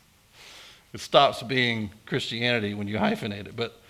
it 0.92 1.00
stops 1.00 1.42
being 1.42 1.90
Christianity 2.04 2.74
when 2.74 2.88
you 2.88 2.96
hyphenate 2.96 3.46
it. 3.46 3.54
But 3.54 3.80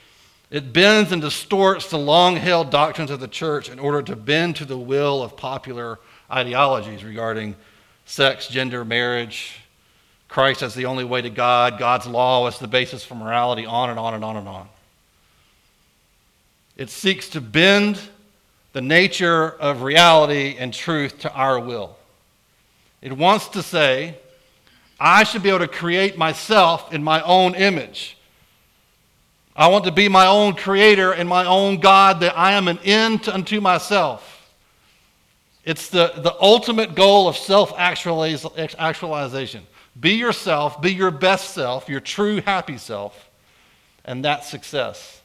it 0.51 0.73
bends 0.73 1.13
and 1.13 1.23
distorts 1.23 1.89
the 1.89 1.99
long 1.99 2.37
held 2.37 2.71
doctrines 2.71 3.11
of 3.11 3.21
the 3.21 3.29
church 3.29 3.71
in 3.71 3.79
order 3.79 4.03
to 4.03 4.17
bend 4.17 4.57
to 4.57 4.67
the 4.67 4.79
will 4.79 5.23
of 5.23 5.37
popular 5.37 5.99
ideologies 6.31 7.03
regarding 7.03 7.57
sex, 8.05 8.49
gender, 8.49 8.85
marriage, 8.85 9.61
Christ 10.29 10.63
as 10.63 10.75
the 10.75 10.85
only 10.85 11.05
way 11.05 11.23
to 11.23 11.31
God, 11.31 11.79
God's 11.79 12.07
law 12.07 12.47
as 12.47 12.59
the 12.59 12.69
basis 12.69 13.03
for 13.03 13.15
morality, 13.15 13.65
on 13.65 13.89
and 13.89 13.99
on 13.99 14.13
and 14.13 14.23
on 14.23 14.37
and 14.37 14.47
on. 14.47 14.69
It 16.79 16.91
seeks 16.91 17.29
to 17.31 17.41
bend 17.41 18.01
the 18.73 18.81
nature 18.81 19.51
of 19.51 19.83
reality 19.83 20.57
and 20.59 20.73
truth 20.73 21.19
to 21.21 21.33
our 21.35 21.59
will. 21.59 21.97
It 23.03 23.13
wants 23.13 23.49
to 23.49 23.63
say, 23.63 24.17
I 25.01 25.25
should 25.25 25.43
be 25.43 25.49
able 25.49 25.61
to 25.61 25.69
create 25.69 26.17
myself 26.17 26.93
in 26.95 27.03
my 27.03 27.21
own 27.23 27.57
image. 27.57 28.17
I 29.57 29.67
want 29.67 29.87
to 29.87 29.93
be 29.93 30.09
my 30.09 30.27
own 30.29 30.55
creator 30.55 31.11
and 31.13 31.29
my 31.29 31.45
own 31.45 31.79
God, 31.81 32.21
that 32.21 32.39
I 32.39 32.53
am 32.53 32.69
an 32.69 32.79
end 32.85 33.29
unto 33.29 33.61
myself. 33.61 34.53
It's 35.65 35.91
the, 35.91 36.13
the 36.17 36.37
ultimate 36.41 36.95
goal 36.95 37.29
of 37.29 37.37
self 37.37 37.75
actualization. 37.77 39.67
Be 39.99 40.13
yourself, 40.13 40.81
be 40.81 40.95
your 40.95 41.11
best 41.11 41.55
self, 41.55 41.89
your 41.89 41.99
true 41.99 42.41
happy 42.41 42.79
self, 42.79 43.29
and 44.05 44.25
that's 44.25 44.49
success. 44.49 45.21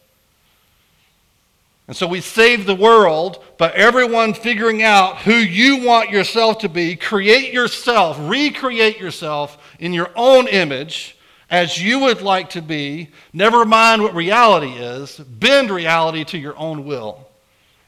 And 1.88 1.98
so 1.98 2.08
we 2.08 2.22
save 2.22 2.66
the 2.66 2.76
world 2.76 3.44
by 3.58 3.70
everyone 3.72 4.34
figuring 4.34 4.84
out 4.84 5.18
who 5.20 5.34
you 5.34 5.84
want 5.84 6.12
yourself 6.12 6.60
to 6.60 6.70
be. 6.70 6.96
Create 6.96 7.54
yourself, 7.54 8.18
recreate 8.22 9.00
yourself 9.00 9.58
in 9.80 9.92
your 9.92 10.10
own 10.16 10.48
image 10.48 11.18
as 11.50 11.82
you 11.82 12.00
would 12.00 12.22
like 12.22 12.52
to 12.52 12.62
be. 12.62 13.10
Never 13.34 13.66
mind 13.66 14.02
what 14.02 14.16
reality 14.16 14.72
is, 14.72 15.18
bend 15.18 15.70
reality 15.70 16.24
to 16.26 16.38
your 16.38 16.58
own 16.58 16.86
will. 16.86 17.28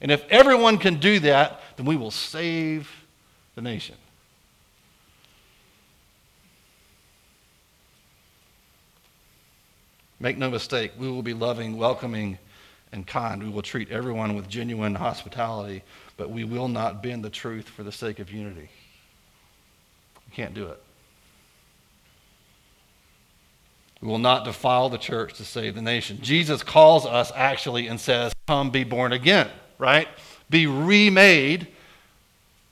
And 0.02 0.12
if 0.12 0.26
everyone 0.30 0.78
can 0.78 1.00
do 1.00 1.20
that, 1.22 1.62
then 1.78 1.86
we 1.86 1.96
will 1.96 2.12
save 2.12 2.92
the 3.56 3.62
nation. 3.62 3.96
Make 10.20 10.38
no 10.38 10.50
mistake, 10.50 10.92
we 10.98 11.10
will 11.10 11.24
be 11.24 11.34
loving, 11.34 11.78
welcoming, 11.78 12.38
and 12.96 13.06
kind. 13.06 13.44
We 13.44 13.50
will 13.50 13.62
treat 13.62 13.92
everyone 13.92 14.36
with 14.36 14.50
genuine 14.50 14.96
hospitality, 14.96 15.84
but 16.18 16.32
we 16.32 16.44
will 16.44 16.68
not 16.68 17.04
bend 17.04 17.24
the 17.24 17.30
truth 17.30 17.68
for 17.70 17.84
the 17.84 17.92
sake 17.92 18.18
of 18.18 18.32
unity. 18.32 18.70
We 20.28 20.36
can't 20.36 20.56
do 20.56 20.68
it. 20.68 20.82
We 24.02 24.08
will 24.08 24.18
not 24.18 24.46
defile 24.46 24.90
the 24.90 24.98
church 24.98 25.36
to 25.36 25.46
save 25.46 25.76
the 25.76 25.82
nation. 25.82 26.20
Jesus 26.22 26.64
calls 26.64 27.06
us 27.06 27.32
actually 27.36 27.88
and 27.88 28.00
says, 28.00 28.34
Come 28.48 28.72
be 28.72 28.84
born 28.84 29.14
again, 29.14 29.50
right? 29.78 30.08
Be 30.50 30.68
remade, 30.68 31.68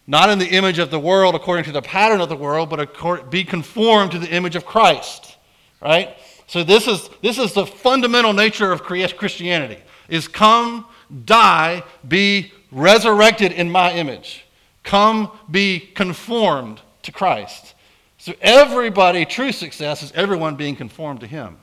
not 0.06 0.30
in 0.30 0.40
the 0.40 0.48
image 0.48 0.80
of 0.80 0.92
the 0.92 1.00
world 1.00 1.36
according 1.36 1.66
to 1.66 1.72
the 1.72 1.82
pattern 1.82 2.22
of 2.22 2.30
the 2.30 2.36
world, 2.36 2.70
but 2.70 3.32
be 3.32 3.44
conformed 3.44 4.12
to 4.12 4.20
the 4.20 4.30
image 4.30 4.56
of 4.56 4.66
Christ, 4.66 5.38
right? 5.82 6.16
So 6.46 6.64
this 6.64 6.88
is, 6.88 7.10
this 7.22 7.40
is 7.40 7.54
the 7.54 7.66
fundamental 7.66 8.34
nature 8.34 8.72
of 8.72 8.84
Christianity 8.84 9.80
is 10.14 10.28
come, 10.28 10.86
die, 11.26 11.84
be 12.08 12.54
resurrected 12.72 13.52
in 13.52 13.70
my 13.70 13.92
image. 13.94 14.46
Come 14.84 15.32
be 15.50 15.80
conformed 15.80 16.82
to 17.02 17.12
Christ. 17.12 17.74
So 18.20 18.34
everybody, 18.40 19.26
true 19.26 19.52
success 19.52 20.04
is 20.04 20.12
everyone 20.12 20.56
being 20.56 20.76
conformed 20.76 21.22
to 21.22 21.28
him, 21.28 21.58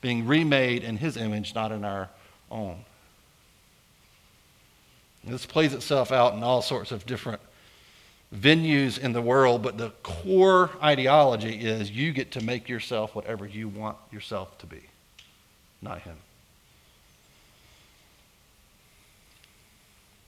being 0.00 0.26
remade 0.26 0.82
in 0.82 0.96
his 0.96 1.18
image, 1.18 1.54
not 1.54 1.72
in 1.72 1.84
our 1.84 2.08
own. 2.50 2.78
This 5.22 5.44
plays 5.44 5.74
itself 5.74 6.12
out 6.12 6.32
in 6.34 6.42
all 6.42 6.62
sorts 6.62 6.90
of 6.90 7.04
different 7.04 7.40
venues 8.34 8.98
in 8.98 9.12
the 9.12 9.20
world, 9.22 9.62
but 9.62 9.76
the 9.76 9.90
core 10.02 10.70
ideology 10.82 11.54
is 11.54 11.90
you 11.90 12.12
get 12.12 12.30
to 12.32 12.40
make 12.42 12.68
yourself 12.68 13.14
whatever 13.14 13.46
you 13.46 13.68
want 13.68 13.98
yourself 14.10 14.56
to 14.58 14.66
be, 14.66 14.80
not 15.82 16.00
him. 16.00 16.16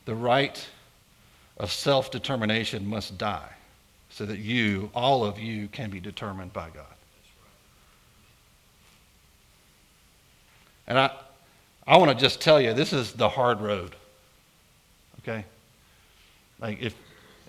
The 0.09 0.15
right 0.15 0.67
of 1.59 1.71
self 1.71 2.11
determination 2.11 2.87
must 2.87 3.19
die 3.19 3.51
so 4.09 4.25
that 4.25 4.39
you, 4.39 4.91
all 4.95 5.23
of 5.23 5.39
you, 5.39 5.69
can 5.69 5.91
be 5.91 6.01
determined 6.01 6.55
by 6.55 6.71
God. 6.71 6.87
And 10.87 10.99
I, 10.99 11.11
I 11.87 11.99
want 11.99 12.11
to 12.11 12.17
just 12.17 12.41
tell 12.41 12.59
you, 12.59 12.73
this 12.73 12.95
is 12.95 13.13
the 13.13 13.29
hard 13.29 13.61
road. 13.61 13.95
Okay? 15.21 15.45
Like, 16.59 16.81
if, 16.81 16.95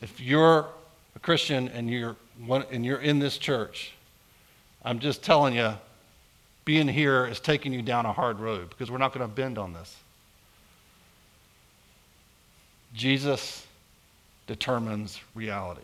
if 0.02 0.20
you're 0.20 0.68
a 1.16 1.20
Christian 1.20 1.70
and 1.70 1.90
you're, 1.90 2.18
one, 2.46 2.66
and 2.72 2.86
you're 2.86 3.00
in 3.00 3.20
this 3.20 3.38
church, 3.38 3.94
I'm 4.84 5.00
just 5.00 5.24
telling 5.24 5.56
you, 5.56 5.76
being 6.66 6.90
here 6.90 7.26
is 7.26 7.40
taking 7.40 7.72
you 7.72 7.82
down 7.82 8.06
a 8.06 8.12
hard 8.12 8.42
road 8.42 8.68
because 8.68 8.92
we're 8.92 8.98
not 8.98 9.14
going 9.14 9.26
to 9.26 9.34
bend 9.34 9.58
on 9.58 9.72
this. 9.72 9.96
Jesus 12.94 13.66
determines 14.48 15.20
reality. 15.36 15.82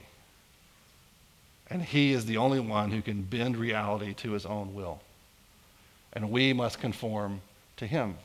And 1.70 1.82
he 1.82 2.13
is 2.13 2.26
the 2.26 2.38
only 2.38 2.60
one 2.60 2.91
who 2.91 3.02
can 3.02 3.24
bend 3.24 3.58
reality 3.58 4.13
to 4.15 4.32
his 4.32 4.46
own 4.46 4.74
will. 4.74 5.02
And 6.13 6.32
we 6.32 6.54
must 6.54 6.80
conform 6.80 7.41
to 7.78 7.88
him. 7.88 8.15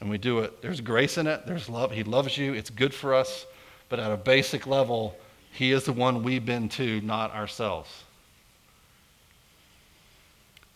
And 0.00 0.10
we 0.10 0.18
do 0.18 0.40
it. 0.40 0.62
There's 0.62 0.80
grace 0.80 1.18
in 1.18 1.26
it, 1.26 1.46
there's 1.46 1.68
love. 1.68 1.90
He 1.92 2.04
loves 2.04 2.36
you, 2.36 2.52
it's 2.54 2.70
good 2.70 2.94
for 2.94 3.14
us. 3.14 3.46
But 3.88 4.00
at 4.00 4.12
a 4.12 4.16
basic 4.16 4.66
level, 4.66 5.16
he 5.52 5.72
is 5.72 5.84
the 5.84 5.92
one 5.92 6.22
we 6.22 6.38
bend 6.38 6.70
to, 6.72 7.00
not 7.00 7.34
ourselves. 7.34 7.88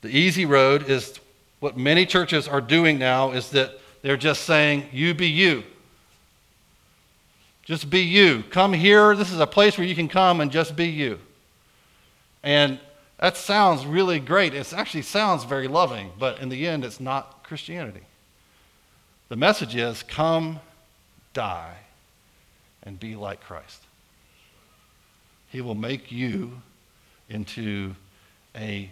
The 0.01 0.09
easy 0.09 0.47
road 0.47 0.89
is 0.89 1.21
what 1.61 1.77
many 1.77 2.07
churches 2.07 2.49
are 2.49 2.61
doing 2.61 2.99
now 2.99 3.31
is 3.31 3.51
that 3.51 3.79
they're 4.03 4.17
just 4.17 4.43
saying, 4.43 4.89
You 4.93 5.15
be 5.15 5.29
you. 5.29 5.63
Just 7.65 7.91
be 7.91 8.01
you. 8.01 8.43
Come 8.51 8.73
here. 8.73 9.15
This 9.15 9.33
is 9.33 9.41
a 9.41 9.47
place 9.47 9.79
where 9.79 9.87
you 9.87 9.95
can 9.95 10.09
come 10.09 10.41
and 10.41 10.51
just 10.51 10.75
be 10.75 10.89
you. 10.89 11.19
And 12.43 12.81
that 13.19 13.37
sounds 13.37 13.87
really 13.87 14.19
great. 14.19 14.53
It 14.53 14.73
actually 14.73 15.03
sounds 15.03 15.45
very 15.45 15.69
loving, 15.69 16.11
but 16.19 16.41
in 16.41 16.49
the 16.49 16.67
end, 16.67 16.85
it's 16.85 16.99
not 16.99 17.45
Christianity. 17.45 18.03
The 19.29 19.37
message 19.37 19.77
is 19.77 20.03
come, 20.03 20.59
die, 21.33 21.77
and 22.83 22.99
be 22.99 23.15
like 23.15 23.41
Christ. 23.41 23.83
He 25.51 25.61
will 25.61 25.77
make 25.77 26.11
you 26.11 26.63
into 27.29 27.95
a, 28.57 28.91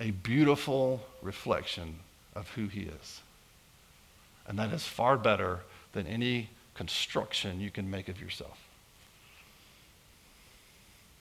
a 0.00 0.10
beautiful 0.10 1.04
reflection 1.20 1.96
of 2.34 2.48
who 2.50 2.68
He 2.68 2.82
is. 2.82 3.20
And 4.46 4.58
that 4.58 4.72
is 4.72 4.86
far 4.86 5.18
better 5.18 5.60
than 5.92 6.06
any 6.06 6.48
construction 6.74 7.60
you 7.60 7.70
can 7.70 7.90
make 7.90 8.08
of 8.08 8.20
yourself. 8.20 8.58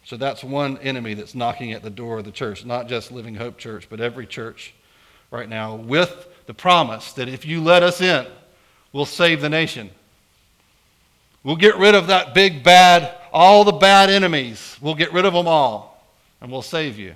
So 0.05 0.17
that's 0.17 0.43
one 0.43 0.77
enemy 0.79 1.13
that's 1.13 1.33
knocking 1.33 1.71
at 1.71 1.81
the 1.81 1.89
door 1.89 2.19
of 2.19 2.25
the 2.25 2.31
church, 2.31 2.65
not 2.65 2.87
just 2.87 3.11
Living 3.11 3.35
Hope 3.35 3.57
Church, 3.57 3.87
but 3.89 4.01
every 4.01 4.27
church 4.27 4.73
right 5.31 5.47
now, 5.47 5.75
with 5.75 6.27
the 6.45 6.53
promise 6.53 7.13
that 7.13 7.29
if 7.29 7.45
you 7.45 7.61
let 7.61 7.83
us 7.83 8.01
in, 8.01 8.27
we'll 8.91 9.05
save 9.05 9.41
the 9.41 9.49
nation. 9.49 9.89
We'll 11.43 11.55
get 11.55 11.77
rid 11.77 11.95
of 11.95 12.07
that 12.07 12.33
big 12.33 12.63
bad, 12.63 13.15
all 13.31 13.63
the 13.63 13.71
bad 13.71 14.09
enemies. 14.09 14.77
We'll 14.81 14.95
get 14.95 15.13
rid 15.13 15.25
of 15.25 15.33
them 15.33 15.47
all, 15.47 16.05
and 16.41 16.51
we'll 16.51 16.61
save 16.61 16.99
you. 16.99 17.15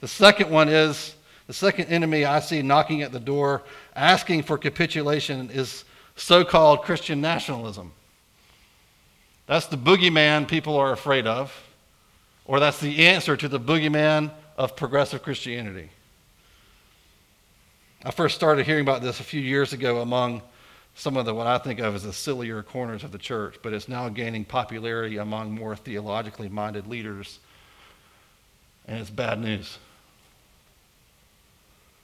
The 0.00 0.08
second 0.08 0.50
one 0.50 0.68
is 0.68 1.14
the 1.46 1.52
second 1.52 1.86
enemy 1.86 2.24
I 2.24 2.40
see 2.40 2.62
knocking 2.62 3.02
at 3.02 3.12
the 3.12 3.20
door, 3.20 3.62
asking 3.94 4.42
for 4.42 4.58
capitulation, 4.58 5.50
is 5.50 5.84
so 6.20 6.44
called 6.44 6.82
Christian 6.82 7.20
nationalism. 7.20 7.92
That's 9.46 9.66
the 9.66 9.78
boogeyman 9.78 10.46
people 10.46 10.76
are 10.76 10.92
afraid 10.92 11.26
of, 11.26 11.52
or 12.44 12.60
that's 12.60 12.78
the 12.78 13.06
answer 13.06 13.36
to 13.36 13.48
the 13.48 13.58
boogeyman 13.58 14.30
of 14.56 14.76
progressive 14.76 15.22
Christianity. 15.22 15.90
I 18.04 18.10
first 18.10 18.34
started 18.34 18.66
hearing 18.66 18.82
about 18.82 19.02
this 19.02 19.20
a 19.20 19.24
few 19.24 19.40
years 19.40 19.72
ago 19.72 20.00
among 20.00 20.42
some 20.94 21.16
of 21.16 21.24
the 21.24 21.34
what 21.34 21.46
I 21.46 21.58
think 21.58 21.80
of 21.80 21.94
as 21.94 22.02
the 22.02 22.12
sillier 22.12 22.62
corners 22.62 23.02
of 23.02 23.12
the 23.12 23.18
church, 23.18 23.56
but 23.62 23.72
it's 23.72 23.88
now 23.88 24.08
gaining 24.08 24.44
popularity 24.44 25.16
among 25.16 25.52
more 25.52 25.74
theologically 25.74 26.48
minded 26.48 26.86
leaders, 26.86 27.38
and 28.86 28.98
it's 28.98 29.10
bad 29.10 29.40
news. 29.40 29.78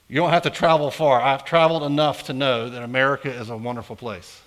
You 0.09 0.15
don't 0.15 0.29
have 0.29 0.43
to 0.43 0.49
travel 0.49 0.89
far. 0.89 1.21
I've 1.21 1.43
traveled 1.43 1.83
enough 1.83 2.23
to 2.27 2.33
know 2.33 2.69
that 2.69 2.81
America 2.81 3.29
is 3.29 3.49
a 3.49 3.57
wonderful 3.57 3.95
place. 3.95 4.41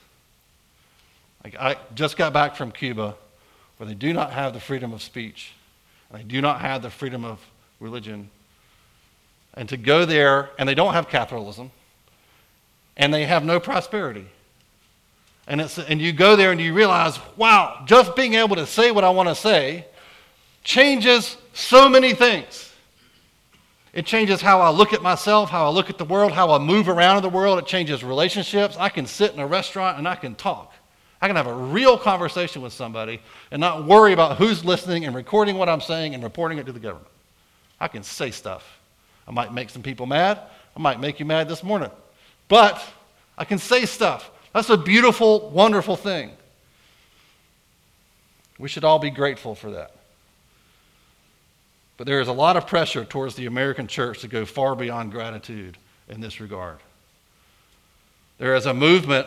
Like 1.45 1.57
I 1.57 1.77
just 1.95 2.17
got 2.17 2.33
back 2.33 2.57
from 2.57 2.73
Cuba, 2.73 3.15
where 3.77 3.87
they 3.87 3.95
do 3.95 4.13
not 4.13 4.33
have 4.33 4.53
the 4.53 4.61
freedom 4.61 4.93
of 4.93 5.03
speech, 5.03 5.53
and 6.09 6.19
they 6.19 6.25
do 6.25 6.41
not 6.41 6.61
have 6.61 6.83
the 6.83 6.91
freedom 6.91 7.25
of 7.25 7.41
religion. 7.79 8.31
And 9.55 9.69
to 9.69 9.77
go 9.77 10.05
there, 10.05 10.51
and 10.59 10.69
they 10.69 10.75
don't 10.75 10.95
have 10.95 11.09
capitalism, 11.09 11.71
and 12.97 13.13
they 13.13 13.25
have 13.25 13.45
no 13.45 13.61
prosperity. 13.61 14.27
And, 15.47 15.61
it's, 15.61 15.79
and 15.79 16.01
you 16.01 16.13
go 16.13 16.37
there 16.37 16.53
and 16.53 16.61
you 16.61 16.73
realize, 16.73 17.19
wow, 17.37 17.83
just 17.85 18.15
being 18.15 18.35
able 18.35 18.57
to 18.57 18.67
say 18.67 18.93
what 18.93 19.03
I 19.03 19.11
want 19.11 19.29
to 19.29 19.35
say 19.35 19.87
changes 20.63 21.37
so 21.53 21.89
many 21.89 22.15
things. 22.15 22.70
It 23.93 24.07
changes 24.07 24.41
how 24.41 24.61
I 24.61 24.71
look 24.71 24.93
at 24.93 25.03
myself, 25.03 25.51
how 25.51 25.67
I 25.67 25.71
look 25.71 25.91
at 25.91 25.99
the 25.99 26.05
world, 26.05 26.33
how 26.33 26.53
I 26.53 26.59
move 26.59 26.89
around 26.89 27.17
in 27.17 27.23
the 27.23 27.29
world. 27.29 27.59
It 27.59 27.67
changes 27.67 28.05
relationships. 28.05 28.77
I 28.79 28.89
can 28.89 29.07
sit 29.07 29.33
in 29.33 29.41
a 29.41 29.47
restaurant 29.47 29.99
and 29.99 30.07
I 30.07 30.15
can 30.15 30.35
talk 30.35 30.73
I 31.21 31.27
can 31.27 31.37
have 31.37 31.47
a 31.47 31.55
real 31.55 31.99
conversation 31.99 32.63
with 32.63 32.73
somebody 32.73 33.21
and 33.51 33.61
not 33.61 33.85
worry 33.85 34.13
about 34.13 34.39
who's 34.39 34.65
listening 34.65 35.05
and 35.05 35.15
recording 35.15 35.59
what 35.59 35.69
I'm 35.69 35.83
saying 35.83 36.15
and 36.15 36.23
reporting 36.23 36.59
it 36.59 36.67
to 36.67 36.73
the 36.73 36.81
government. 36.81 37.11
I 37.79 37.89
can 37.89 38.03
say 38.03 38.31
stuff. 38.31 38.79
I 39.29 39.33
might 39.33 39.53
make 39.53 39.69
some 39.69 39.83
people 39.83 40.07
mad. 40.07 40.41
I 40.75 40.81
might 40.81 40.99
make 40.99 41.21
you 41.21 41.27
mad 41.27 41.49
this 41.49 41.63
morning. 41.63 41.91
But 42.49 42.83
I 43.37 43.45
can 43.45 43.59
say 43.59 43.85
stuff. 43.85 44.31
That's 44.55 44.71
a 44.71 44.79
beautiful, 44.79 45.51
wonderful 45.51 45.97
thing. 45.97 46.31
We 48.59 48.69
should 48.69 48.85
all 48.85 48.99
be 48.99 49.11
grateful 49.11 49.55
for 49.55 49.73
that. 49.73 49.95
But 52.01 52.07
there 52.07 52.23
is 52.23 52.29
a 52.29 52.33
lot 52.33 52.57
of 52.57 52.67
pressure 52.67 53.05
towards 53.05 53.35
the 53.35 53.45
American 53.45 53.87
church 53.87 54.21
to 54.21 54.27
go 54.27 54.47
far 54.47 54.75
beyond 54.75 55.13
gratitude 55.13 55.77
in 56.09 56.23
this 56.23 56.41
regard. 56.41 56.79
There 58.39 58.55
is 58.55 58.65
a 58.65 58.73
movement 58.73 59.27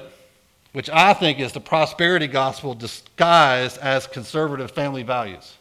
which 0.72 0.90
I 0.90 1.14
think 1.14 1.40
is 1.40 1.52
the 1.52 1.60
prosperity 1.60 2.26
gospel 2.26 2.74
disguised 2.74 3.78
as 3.78 4.08
conservative 4.08 4.72
family 4.72 5.04
values. 5.04 5.56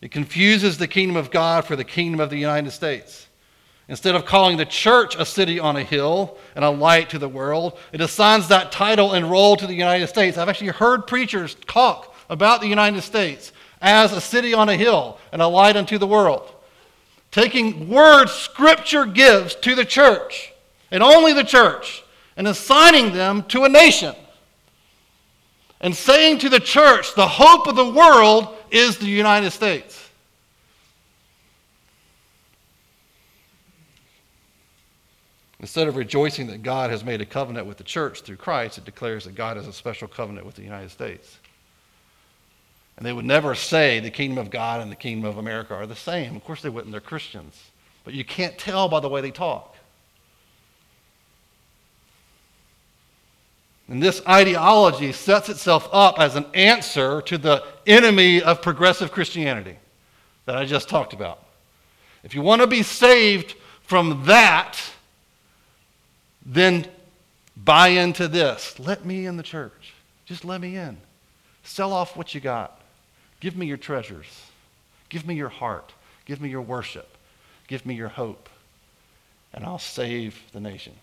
It 0.00 0.12
confuses 0.12 0.78
the 0.78 0.86
kingdom 0.86 1.16
of 1.16 1.32
God 1.32 1.64
for 1.64 1.74
the 1.74 1.82
kingdom 1.82 2.20
of 2.20 2.30
the 2.30 2.38
United 2.38 2.70
States. 2.70 3.26
Instead 3.88 4.14
of 4.14 4.24
calling 4.24 4.56
the 4.56 4.64
church 4.64 5.16
a 5.16 5.26
city 5.26 5.58
on 5.58 5.74
a 5.74 5.82
hill 5.82 6.38
and 6.54 6.64
a 6.64 6.70
light 6.70 7.10
to 7.10 7.18
the 7.18 7.28
world, 7.28 7.76
it 7.90 8.00
assigns 8.00 8.46
that 8.46 8.70
title 8.70 9.14
and 9.14 9.28
role 9.28 9.56
to 9.56 9.66
the 9.66 9.74
United 9.74 10.06
States. 10.06 10.38
I've 10.38 10.48
actually 10.48 10.68
heard 10.68 11.08
preachers 11.08 11.56
talk 11.66 12.09
about 12.30 12.62
the 12.62 12.68
United 12.68 13.02
States 13.02 13.52
as 13.82 14.12
a 14.12 14.20
city 14.20 14.54
on 14.54 14.70
a 14.70 14.76
hill 14.76 15.18
and 15.32 15.42
a 15.42 15.46
light 15.46 15.76
unto 15.76 15.98
the 15.98 16.06
world. 16.06 16.50
Taking 17.30 17.90
words 17.90 18.32
Scripture 18.32 19.04
gives 19.04 19.54
to 19.56 19.74
the 19.74 19.84
church 19.84 20.52
and 20.90 21.02
only 21.02 21.32
the 21.32 21.44
church 21.44 22.02
and 22.36 22.48
assigning 22.48 23.12
them 23.12 23.42
to 23.44 23.64
a 23.64 23.68
nation. 23.68 24.14
And 25.80 25.94
saying 25.94 26.38
to 26.38 26.48
the 26.48 26.60
church, 26.60 27.14
the 27.14 27.26
hope 27.26 27.66
of 27.66 27.76
the 27.76 27.90
world 27.90 28.48
is 28.70 28.96
the 28.98 29.06
United 29.06 29.50
States. 29.50 30.08
Instead 35.58 35.88
of 35.88 35.96
rejoicing 35.96 36.46
that 36.46 36.62
God 36.62 36.90
has 36.90 37.04
made 37.04 37.20
a 37.20 37.26
covenant 37.26 37.66
with 37.66 37.76
the 37.76 37.84
church 37.84 38.22
through 38.22 38.36
Christ, 38.36 38.78
it 38.78 38.84
declares 38.84 39.24
that 39.24 39.34
God 39.34 39.56
has 39.56 39.66
a 39.66 39.72
special 39.72 40.08
covenant 40.08 40.46
with 40.46 40.54
the 40.54 40.62
United 40.62 40.90
States. 40.90 41.38
And 43.00 43.06
they 43.06 43.14
would 43.14 43.24
never 43.24 43.54
say 43.54 43.98
the 43.98 44.10
kingdom 44.10 44.36
of 44.36 44.50
God 44.50 44.82
and 44.82 44.92
the 44.92 44.96
kingdom 44.96 45.24
of 45.24 45.38
America 45.38 45.74
are 45.74 45.86
the 45.86 45.96
same. 45.96 46.36
Of 46.36 46.44
course 46.44 46.60
they 46.60 46.68
wouldn't, 46.68 46.92
they're 46.92 47.00
Christians. 47.00 47.58
But 48.04 48.12
you 48.12 48.26
can't 48.26 48.58
tell 48.58 48.90
by 48.90 49.00
the 49.00 49.08
way 49.08 49.22
they 49.22 49.30
talk. 49.30 49.74
And 53.88 54.02
this 54.02 54.20
ideology 54.28 55.12
sets 55.12 55.48
itself 55.48 55.88
up 55.90 56.20
as 56.20 56.36
an 56.36 56.44
answer 56.52 57.22
to 57.22 57.38
the 57.38 57.64
enemy 57.86 58.42
of 58.42 58.60
progressive 58.60 59.12
Christianity 59.12 59.78
that 60.44 60.58
I 60.58 60.66
just 60.66 60.90
talked 60.90 61.14
about. 61.14 61.42
If 62.22 62.34
you 62.34 62.42
want 62.42 62.60
to 62.60 62.66
be 62.66 62.82
saved 62.82 63.54
from 63.80 64.26
that, 64.26 64.78
then 66.44 66.86
buy 67.56 67.88
into 67.88 68.28
this. 68.28 68.78
Let 68.78 69.06
me 69.06 69.24
in 69.24 69.38
the 69.38 69.42
church. 69.42 69.94
Just 70.26 70.44
let 70.44 70.60
me 70.60 70.76
in. 70.76 70.98
Sell 71.62 71.94
off 71.94 72.14
what 72.14 72.34
you 72.34 72.42
got. 72.42 72.79
Give 73.40 73.56
me 73.56 73.66
your 73.66 73.76
treasures. 73.76 74.42
Give 75.08 75.26
me 75.26 75.34
your 75.34 75.48
heart. 75.48 75.92
Give 76.26 76.40
me 76.40 76.48
your 76.48 76.62
worship. 76.62 77.16
Give 77.66 77.84
me 77.84 77.94
your 77.94 78.08
hope. 78.08 78.48
And 79.52 79.64
I'll 79.64 79.78
save 79.78 80.40
the 80.52 80.60
nation. 80.60 80.94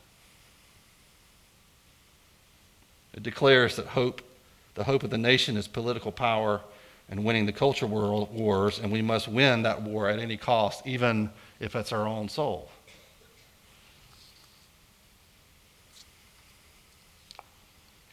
It 3.13 3.23
declares 3.23 3.76
that 3.76 3.88
hope, 3.88 4.21
the 4.76 4.84
hope 4.84 5.04
of 5.04 5.10
the 5.10 5.17
nation 5.17 5.58
is 5.58 5.67
political 5.67 6.12
power 6.12 6.62
and 7.10 7.23
winning 7.23 7.45
the 7.45 7.52
culture 7.52 7.88
wars, 7.88 8.80
and 8.80 8.91
we 8.91 9.02
must 9.02 9.28
win 9.28 9.63
that 9.63 9.82
war 9.82 10.08
at 10.10 10.19
any 10.19 10.38
cost, 10.38 10.86
even 10.86 11.30
if 11.60 11.76
it's 11.76 11.91
our 11.91 12.06
own 12.08 12.30
soul. 12.30 12.69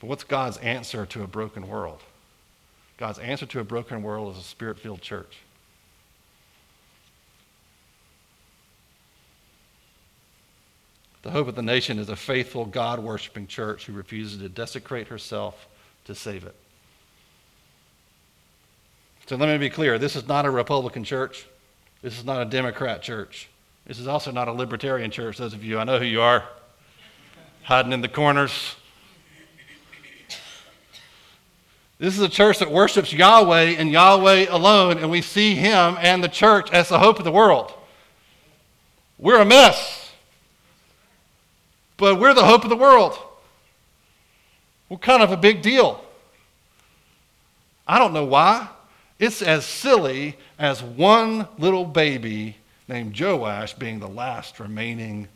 But 0.01 0.09
what's 0.09 0.25
God's 0.25 0.59
answer 0.59 1.07
to 1.07 1.23
a 1.23 1.27
broken 1.27 1.69
world? 1.69 2.01
God's 2.97 3.19
answer 3.19 3.47
to 3.47 3.61
a 3.61 3.65
broken 3.65 4.03
world 4.03 4.35
is 4.35 4.41
a 4.41 4.47
spirit 4.47 4.79
filled 4.79 5.01
church. 5.01 5.39
The 11.23 11.31
hope 11.31 11.49
of 11.49 11.55
the 11.55 11.63
nation 11.63 11.99
is 11.99 12.11
a 12.11 12.17
faithful, 12.17 12.67
God 12.67 13.01
worshiping 13.01 13.47
church 13.47 13.87
who 13.87 13.95
refuses 13.95 14.39
to 14.39 14.49
desecrate 14.49 15.09
herself 15.09 15.69
to 16.05 16.15
save 16.15 16.45
it. 16.45 16.55
So 19.27 19.37
let 19.37 19.49
me 19.49 19.57
be 19.57 19.71
clear 19.71 19.99
this 19.99 20.17
is 20.17 20.29
not 20.29 20.45
a 20.45 20.51
Republican 20.51 21.03
church. 21.03 21.47
This 22.03 22.19
is 22.19 22.27
not 22.27 22.43
a 22.43 22.45
Democrat 22.45 23.01
church. 23.01 23.49
This 23.87 23.99
is 23.99 24.07
also 24.07 24.31
not 24.31 24.49
a 24.49 24.53
libertarian 24.53 25.11
church. 25.11 25.39
Those 25.39 25.55
of 25.55 25.65
you, 25.65 25.79
I 25.79 25.85
know 25.85 25.99
who 25.99 26.05
you 26.05 26.21
are, 26.21 26.45
hiding 27.63 27.93
in 27.93 28.03
the 28.03 28.09
corners. 28.09 28.77
This 32.05 32.15
is 32.15 32.21
a 32.21 32.29
church 32.29 32.59
that 32.59 32.71
worships 32.71 33.13
Yahweh 33.13 33.77
and 33.79 33.91
Yahweh 33.91 34.47
alone, 34.51 34.99
and 34.99 35.11
we 35.11 35.23
see 35.23 35.55
Him 35.55 35.97
and 36.01 36.23
the 36.23 36.29
church 36.29 36.71
as 36.71 36.89
the 36.89 36.99
hope 36.99 37.19
of 37.19 37.25
the 37.25 37.33
world. 37.33 37.73
We're 39.19 39.41
a 39.41 39.45
mess 39.45 40.05
but 41.97 42.19
we're 42.19 42.35
the 42.35 42.45
hope 42.45 42.65
of 42.65 42.71
the 42.71 42.77
world. 42.77 43.17
We're 44.89 44.99
kind 44.99 45.23
of 45.23 45.33
a 45.33 45.37
big 45.37 45.63
deal. 45.63 46.05
I 47.87 47.99
don't 47.99 48.13
know 48.13 48.25
why. 48.25 48.69
It's 49.19 49.43
as 49.43 49.65
silly 49.65 50.37
as 50.59 50.83
one 50.83 51.49
little 51.59 51.85
baby 51.85 52.57
named 52.89 53.19
Joash 53.19 53.75
being 53.75 54.01
the 54.01 54.09
last 54.09 54.59
remaining 54.61 55.29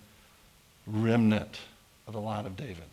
remnant 0.86 1.58
of 2.06 2.12
the 2.12 2.20
line 2.20 2.44
of 2.44 2.56
David. 2.56 2.84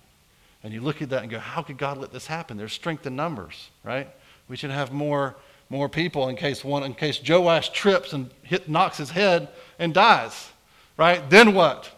And 0.66 0.74
you 0.74 0.82
look 0.82 1.04
at 1.04 1.12
that 1.12 1.22
and 1.22 1.30
go, 1.30 1.38
how 1.38 1.62
could 1.62 1.78
God 1.78 2.00
let 2.00 2.12
this 2.12 2.26
happen? 2.26 2.58
There's 2.58 2.74
strength 2.74 3.06
in 3.06 3.16
numbers, 3.16 3.70
right? 3.84 4.10
We 4.50 4.58
should 4.58 4.72
have 4.72 4.92
more, 4.92 5.36
more 5.70 5.88
people 5.88 6.28
in 6.28 6.36
case 6.36 6.66
one, 6.66 6.82
in 6.82 6.96
case 6.96 7.22
Joash 7.24 7.70
trips 7.70 8.14
and 8.14 8.32
hit, 8.42 8.68
knocks 8.68 8.98
his 8.98 9.12
head 9.12 9.50
and 9.78 9.94
dies, 9.94 10.50
right? 10.98 11.30
Then 11.30 11.54
what? 11.54 11.92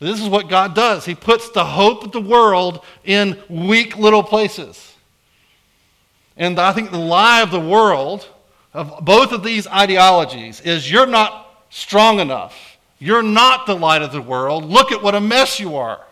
This 0.00 0.22
is 0.22 0.28
what 0.30 0.48
God 0.48 0.74
does. 0.74 1.04
He 1.04 1.14
puts 1.14 1.50
the 1.50 1.66
hope 1.66 2.02
of 2.02 2.12
the 2.12 2.20
world 2.20 2.82
in 3.04 3.38
weak 3.50 3.98
little 3.98 4.22
places. 4.22 4.94
And 6.34 6.58
I 6.58 6.72
think 6.72 6.90
the 6.90 6.96
lie 6.96 7.42
of 7.42 7.50
the 7.50 7.60
world, 7.60 8.26
of 8.72 9.04
both 9.04 9.32
of 9.32 9.42
these 9.42 9.66
ideologies, 9.66 10.62
is 10.62 10.90
you're 10.90 11.04
not 11.04 11.66
strong 11.68 12.20
enough. 12.20 12.78
You're 12.98 13.22
not 13.22 13.66
the 13.66 13.76
light 13.76 14.00
of 14.00 14.12
the 14.12 14.22
world. 14.22 14.64
Look 14.64 14.92
at 14.92 15.02
what 15.02 15.14
a 15.14 15.20
mess 15.20 15.60
you 15.60 15.76
are. 15.76 16.05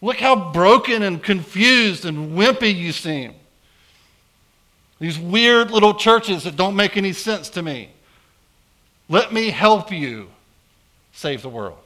Look 0.00 0.18
how 0.18 0.52
broken 0.52 1.02
and 1.02 1.22
confused 1.22 2.04
and 2.04 2.36
wimpy 2.36 2.74
you 2.74 2.92
seem. 2.92 3.34
These 5.00 5.18
weird 5.18 5.70
little 5.70 5.94
churches 5.94 6.44
that 6.44 6.56
don't 6.56 6.76
make 6.76 6.96
any 6.96 7.12
sense 7.12 7.48
to 7.50 7.62
me. 7.62 7.90
Let 9.08 9.32
me 9.32 9.50
help 9.50 9.90
you 9.90 10.28
save 11.12 11.42
the 11.42 11.48
world. 11.48 11.78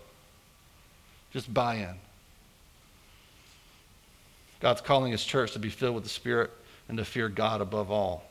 Just 1.32 1.52
buy 1.52 1.76
in. 1.76 1.94
God's 4.60 4.80
calling 4.80 5.12
his 5.12 5.24
church 5.24 5.52
to 5.52 5.58
be 5.58 5.70
filled 5.70 5.94
with 5.94 6.04
the 6.04 6.10
Spirit 6.10 6.50
and 6.88 6.98
to 6.98 7.04
fear 7.04 7.28
God 7.28 7.60
above 7.60 7.90
all. 7.90 8.24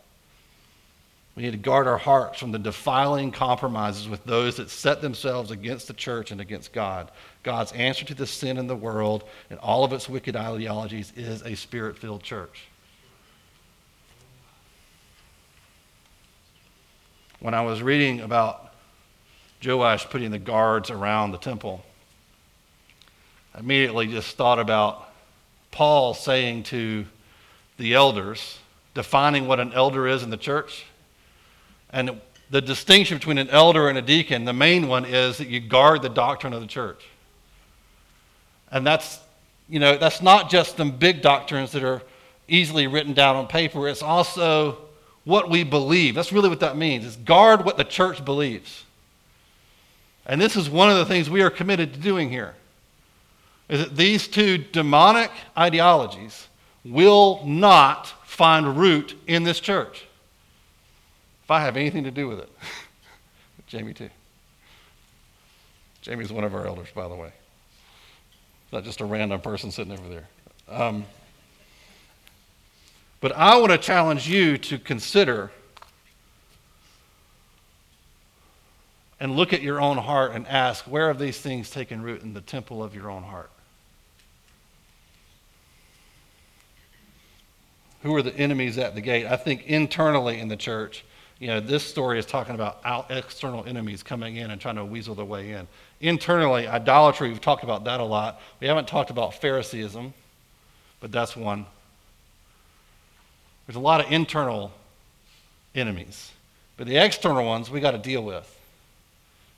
We 1.36 1.44
need 1.44 1.52
to 1.52 1.58
guard 1.58 1.88
our 1.88 1.98
hearts 1.98 2.39
from 2.39 2.52
the 2.52 2.60
defiling 2.60 3.32
compromises 3.32 4.08
with 4.08 4.24
those 4.26 4.58
that 4.58 4.70
set 4.70 5.02
themselves 5.02 5.52
against 5.52 5.88
the 5.88 5.94
church 5.94 6.32
and 6.32 6.41
against 6.41 6.74
God. 6.74 7.10
God's 7.44 7.72
answer 7.72 8.06
to 8.06 8.14
the 8.14 8.28
sin 8.28 8.58
in 8.58 8.68
the 8.68 8.76
world 8.76 9.24
and 9.50 9.58
all 9.60 9.84
of 9.84 9.94
its 9.94 10.08
wicked 10.08 10.36
ideologies 10.36 11.12
is 11.16 11.42
a 11.42 11.56
spirit 11.56 11.98
filled 11.98 12.24
church. 12.24 12.68
When 17.40 17.56
I 17.56 17.62
was 17.62 17.82
reading 17.82 18.22
about 18.22 18.74
Joash 19.66 20.08
putting 20.10 20.30
the 20.30 20.40
guards 20.40 20.92
around 20.92 21.32
the 21.32 21.39
temple, 21.39 21.84
I 23.56 23.60
immediately 23.60 24.06
just 24.08 24.38
thought 24.38 24.60
about 24.60 25.10
Paul 25.72 26.14
saying 26.14 26.64
to 26.64 27.06
the 27.78 27.96
elders, 27.96 28.60
defining 28.94 29.48
what 29.48 29.60
an 29.60 29.74
elder 29.74 30.08
is 30.08 30.22
in 30.22 30.30
the 30.30 30.38
church. 30.38 30.86
And 31.89 32.22
the 32.52 32.62
distinction 32.62 33.18
between 33.18 33.39
an 33.39 33.50
elder 33.50 33.89
and 33.89 33.98
a 33.98 34.02
deacon, 34.02 34.46
the 34.46 34.54
main 34.54 34.88
one 34.88 35.06
is 35.06 35.38
that 35.39 35.48
you 35.48 35.60
guard 35.60 36.02
the 36.02 36.10
doctrine 36.10 36.54
of 36.54 36.62
the 36.62 36.68
church. 36.68 37.04
And 38.72 38.86
that's, 38.86 39.19
you 39.69 39.80
know, 39.80 39.97
that's 39.97 40.22
not 40.22 40.49
just 40.49 40.78
the 40.78 40.86
big 40.86 41.22
doctrines 41.22 41.72
that 41.74 41.84
are 41.84 42.01
easily 42.47 42.88
written 42.88 43.13
down 43.13 43.36
on 43.36 43.47
paper, 43.47 43.88
it's 43.88 44.01
also 44.01 44.78
what 45.24 45.49
we 45.49 45.63
believe. 45.63 46.15
That's 46.15 46.32
really 46.32 46.49
what 46.49 46.59
that 46.61 46.76
means, 46.76 47.05
is 47.05 47.15
guard 47.15 47.63
what 47.65 47.78
the 47.78 47.84
church 47.84 48.24
believes. 48.24 48.84
And 50.26 50.39
this 50.39 50.55
is 50.55 50.69
one 50.69 50.89
of 50.89 50.97
the 50.97 51.05
things 51.05 51.30
we 51.30 51.41
are 51.41 51.49
committed 51.49 51.93
to 51.93 51.99
doing 51.99 52.30
here 52.30 52.55
is 53.69 53.80
that 53.80 53.95
these 53.95 54.28
two 54.28 54.57
demonic 54.57 55.32
ideologies 55.57 56.47
will 56.84 57.41
not 57.45 58.07
find 58.26 58.78
root 58.78 59.17
in 59.28 59.43
this 59.43 59.59
church. 59.59 60.05
If 61.43 61.51
I 61.51 61.61
have 61.61 61.78
anything 61.78 62.03
to 62.03 62.11
do 62.11 62.28
with 62.28 62.39
it, 62.39 62.49
Jamie 63.67 63.93
too. 63.93 64.09
Jamie's 66.01 66.34
one 66.34 66.43
of 66.43 66.53
our 66.53 66.65
elders, 66.67 66.89
by 66.93 67.07
the 67.07 67.15
way. 67.15 67.32
Not 68.72 68.84
just 68.84 69.01
a 69.01 69.05
random 69.05 69.41
person 69.41 69.72
sitting 69.72 69.93
over 69.93 70.07
there. 70.07 70.28
Um, 70.69 71.05
but 73.19 73.34
I 73.34 73.57
want 73.57 73.72
to 73.72 73.78
challenge 73.78 74.28
you 74.28 74.57
to 74.57 74.80
consider 74.80 75.51
and 79.19 79.36
look 79.36 79.53
at 79.53 79.61
your 79.61 79.80
own 79.80 79.97
heart 79.97 80.32
and 80.32 80.47
ask 80.47 80.86
where 80.86 81.09
have 81.09 81.19
these 81.19 81.39
things 81.39 81.69
taken 81.69 82.01
root 82.01 82.24
in 82.24 82.34
the 82.34 82.41
temple 82.41 82.84
of 82.84 82.95
your 82.95 83.11
own 83.11 83.22
heart? 83.22 83.51
Who 88.01 88.15
are 88.15 88.24
the 88.24 88.36
enemies 88.36 88.80
at 88.80 88.95
the 88.95 89.01
gate? 89.01 89.28
I 89.28 89.36
think 89.36 89.67
internally 89.67 90.39
in 90.39 90.47
the 90.47 90.57
church, 90.57 91.05
you 91.38 91.47
know, 91.47 91.59
this 91.59 91.84
story 91.84 92.17
is 92.17 92.26
talking 92.26 92.55
about 92.55 92.80
out 92.84 93.11
external 93.11 93.63
enemies 93.65 94.01
coming 94.01 94.38
in 94.38 94.49
and 94.49 94.59
trying 94.59 94.76
to 94.78 94.86
weasel 94.86 95.13
their 95.13 95.26
way 95.26 95.51
in. 95.51 95.67
Internally, 96.02 96.68
idolatry, 96.68 97.30
we've 97.30 97.39
talked 97.39 97.64
about 97.64 97.86
that 97.86 97.99
a 97.99 98.04
lot. 98.04 98.41
We 98.60 98.68
haven't 98.68 98.88
talked 98.88 99.12
about 99.12 99.39
Phariseeism, 99.39 100.14
but 100.99 101.12
that's 101.12 101.38
one. 101.38 101.66
There's 103.66 103.76
a 103.76 103.80
lot 103.80 104.04
of 104.04 104.12
internal 104.12 104.72
enemies, 105.76 106.32
but 106.76 106.88
the 106.88 106.97
external 106.97 107.45
ones 107.45 107.70
we 107.70 107.80
got 107.80 107.91
to 107.91 107.99
deal 107.99 108.24
with. 108.24 108.58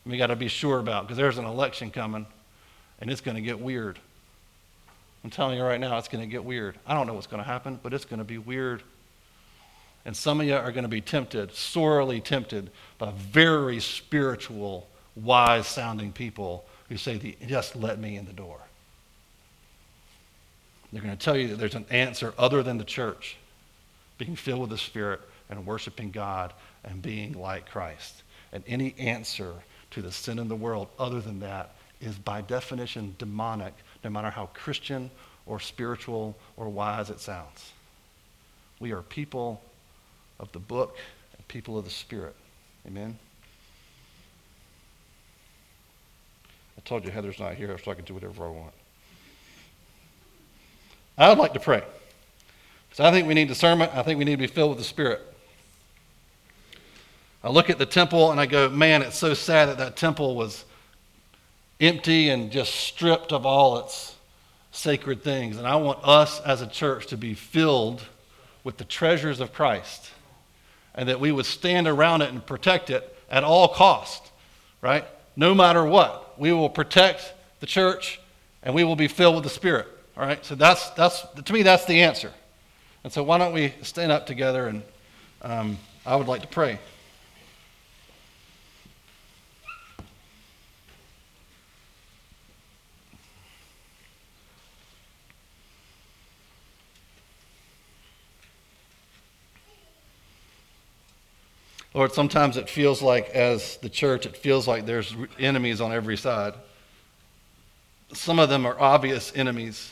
We 0.05 0.17
got 0.17 0.27
to 0.27 0.35
be 0.35 0.49
sure 0.49 0.79
about 0.79 1.03
because 1.03 1.15
there's 1.15 1.37
an 1.37 1.45
election 1.45 1.89
coming 1.89 2.25
and 2.99 3.09
it's 3.09 3.21
going 3.21 3.35
to 3.35 3.41
get 3.41 3.59
weird. 3.59 3.97
I'm 5.23 5.29
telling 5.29 5.57
you 5.57 5.63
right 5.63 5.79
now, 5.79 5.97
it's 5.97 6.09
going 6.09 6.23
to 6.23 6.29
get 6.29 6.43
weird. 6.43 6.77
I 6.85 6.93
don't 6.93 7.07
know 7.07 7.13
what's 7.13 7.27
going 7.27 7.41
to 7.41 7.47
happen, 7.47 7.79
but 7.81 7.93
it's 7.93 8.03
going 8.03 8.19
to 8.19 8.25
be 8.25 8.37
weird. 8.37 8.83
And 10.05 10.15
some 10.15 10.41
of 10.41 10.45
you 10.45 10.55
are 10.55 10.71
going 10.73 10.83
to 10.83 10.89
be 10.89 10.99
tempted, 10.99 11.53
sorely 11.53 12.19
tempted, 12.19 12.69
by 12.97 13.11
very 13.11 13.79
spiritual, 13.79 14.85
wise 15.15 15.67
sounding 15.67 16.11
people 16.11 16.65
who 16.89 16.97
say, 16.97 17.35
just 17.47 17.75
let 17.75 17.99
me 17.99 18.17
in 18.17 18.25
the 18.25 18.33
door. 18.33 18.59
They're 20.91 21.01
going 21.01 21.17
to 21.17 21.23
tell 21.23 21.35
you 21.35 21.47
that 21.49 21.55
there's 21.57 21.75
an 21.75 21.87
answer 21.89 22.33
other 22.37 22.61
than 22.61 22.77
the 22.77 22.83
church 22.83 23.37
being 24.17 24.35
filled 24.35 24.61
with 24.61 24.69
the 24.69 24.77
Spirit 24.77 25.21
and 25.49 25.65
worshiping 25.65 26.11
God 26.11 26.53
and 26.83 27.01
being 27.01 27.33
like 27.33 27.69
Christ. 27.69 28.21
And 28.51 28.63
any 28.67 28.93
answer 28.99 29.53
to 29.91 30.01
the 30.01 30.11
sin 30.11 30.37
in 30.37 30.47
the 30.47 30.55
world 30.55 30.87
other 30.99 31.19
than 31.19 31.39
that 31.39 31.75
is 31.99 32.15
by 32.15 32.41
definition 32.41 33.15
demonic, 33.17 33.73
no 34.03 34.09
matter 34.09 34.29
how 34.29 34.47
Christian 34.53 35.09
or 35.45 35.59
spiritual 35.59 36.37
or 36.57 36.69
wise 36.69 37.09
it 37.09 37.19
sounds. 37.19 37.71
We 38.79 38.91
are 38.91 39.01
people 39.01 39.61
of 40.39 40.51
the 40.51 40.59
book 40.59 40.97
and 41.35 41.47
people 41.47 41.77
of 41.77 41.85
the 41.85 41.91
Spirit. 41.91 42.35
Amen? 42.85 43.17
Told 46.85 47.05
you 47.05 47.11
Heather's 47.11 47.39
not 47.39 47.55
here, 47.55 47.77
so 47.77 47.91
I 47.91 47.95
can 47.95 48.05
do 48.05 48.13
whatever 48.13 48.45
I 48.45 48.49
want. 48.49 48.73
I 51.17 51.29
would 51.29 51.37
like 51.37 51.53
to 51.53 51.59
pray. 51.59 51.83
Because 52.89 53.05
I 53.05 53.11
think 53.11 53.27
we 53.27 53.33
need 53.33 53.47
discernment. 53.47 53.91
I 53.95 54.03
think 54.03 54.19
we 54.19 54.25
need 54.25 54.33
to 54.33 54.37
be 54.37 54.47
filled 54.47 54.69
with 54.69 54.79
the 54.79 54.83
Spirit. 54.83 55.21
I 57.43 57.49
look 57.49 57.69
at 57.69 57.77
the 57.77 57.85
temple 57.85 58.31
and 58.31 58.39
I 58.39 58.45
go, 58.45 58.69
man, 58.69 59.01
it's 59.01 59.17
so 59.17 59.33
sad 59.33 59.67
that 59.67 59.77
that 59.77 59.95
temple 59.95 60.35
was 60.35 60.63
empty 61.81 62.29
and 62.29 62.51
just 62.51 62.73
stripped 62.73 63.33
of 63.33 63.45
all 63.45 63.79
its 63.79 64.15
sacred 64.71 65.23
things. 65.23 65.57
And 65.57 65.67
I 65.67 65.75
want 65.75 65.99
us 66.03 66.39
as 66.41 66.61
a 66.61 66.67
church 66.67 67.07
to 67.07 67.17
be 67.17 67.33
filled 67.33 68.03
with 68.63 68.77
the 68.77 68.85
treasures 68.85 69.39
of 69.39 69.53
Christ 69.53 70.11
and 70.95 71.09
that 71.09 71.19
we 71.19 71.31
would 71.31 71.45
stand 71.45 71.87
around 71.87 72.21
it 72.21 72.29
and 72.29 72.45
protect 72.45 72.89
it 72.89 73.15
at 73.29 73.43
all 73.43 73.67
cost, 73.67 74.31
right? 74.81 75.05
No 75.35 75.53
matter 75.53 75.83
what. 75.83 76.22
We 76.37 76.51
will 76.53 76.69
protect 76.69 77.33
the 77.59 77.65
church 77.65 78.19
and 78.63 78.73
we 78.73 78.83
will 78.83 78.95
be 78.95 79.07
filled 79.07 79.35
with 79.35 79.43
the 79.43 79.49
Spirit, 79.49 79.87
all 80.17 80.25
right? 80.25 80.43
So 80.45 80.55
that's, 80.55 80.89
that's 80.91 81.25
to 81.45 81.53
me, 81.53 81.63
that's 81.63 81.85
the 81.85 82.01
answer. 82.01 82.31
And 83.03 83.11
so 83.11 83.23
why 83.23 83.37
don't 83.37 83.53
we 83.53 83.73
stand 83.81 84.11
up 84.11 84.25
together 84.25 84.67
and 84.67 84.83
um, 85.41 85.77
I 86.05 86.15
would 86.15 86.27
like 86.27 86.41
to 86.41 86.47
pray. 86.47 86.79
Lord, 101.93 102.11
sometimes 102.11 102.57
it 102.57 102.69
feels 102.69 103.01
like, 103.01 103.29
as 103.29 103.77
the 103.77 103.89
church, 103.89 104.25
it 104.25 104.35
feels 104.35 104.67
like 104.67 104.85
there's 104.85 105.15
enemies 105.37 105.79
on 105.79 105.91
every 105.91 106.17
side. 106.17 106.55
Some 108.13 108.39
of 108.39 108.49
them 108.49 108.65
are 108.65 108.79
obvious 108.79 109.31
enemies, 109.35 109.91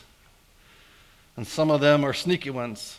and 1.38 1.46
some 1.46 1.70
of 1.70 1.80
them 1.80 2.04
are 2.04 2.14
sneaky 2.14 2.50
ones. 2.50 2.98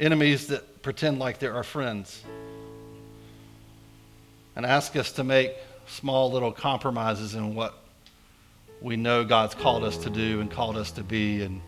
Enemies 0.00 0.48
that 0.48 0.82
pretend 0.82 1.18
like 1.18 1.38
they're 1.38 1.54
our 1.54 1.62
friends 1.62 2.22
and 4.56 4.64
ask 4.66 4.96
us 4.96 5.12
to 5.12 5.24
make 5.24 5.52
small 5.86 6.32
little 6.32 6.50
compromises 6.50 7.34
in 7.34 7.54
what 7.54 7.74
we 8.80 8.96
know 8.96 9.24
God's 9.24 9.54
called 9.54 9.84
us 9.84 9.96
to 9.98 10.10
do 10.10 10.40
and 10.40 10.50
called 10.50 10.76
us 10.76 10.90
to 10.92 11.04
be 11.04 11.42
and 11.42 11.60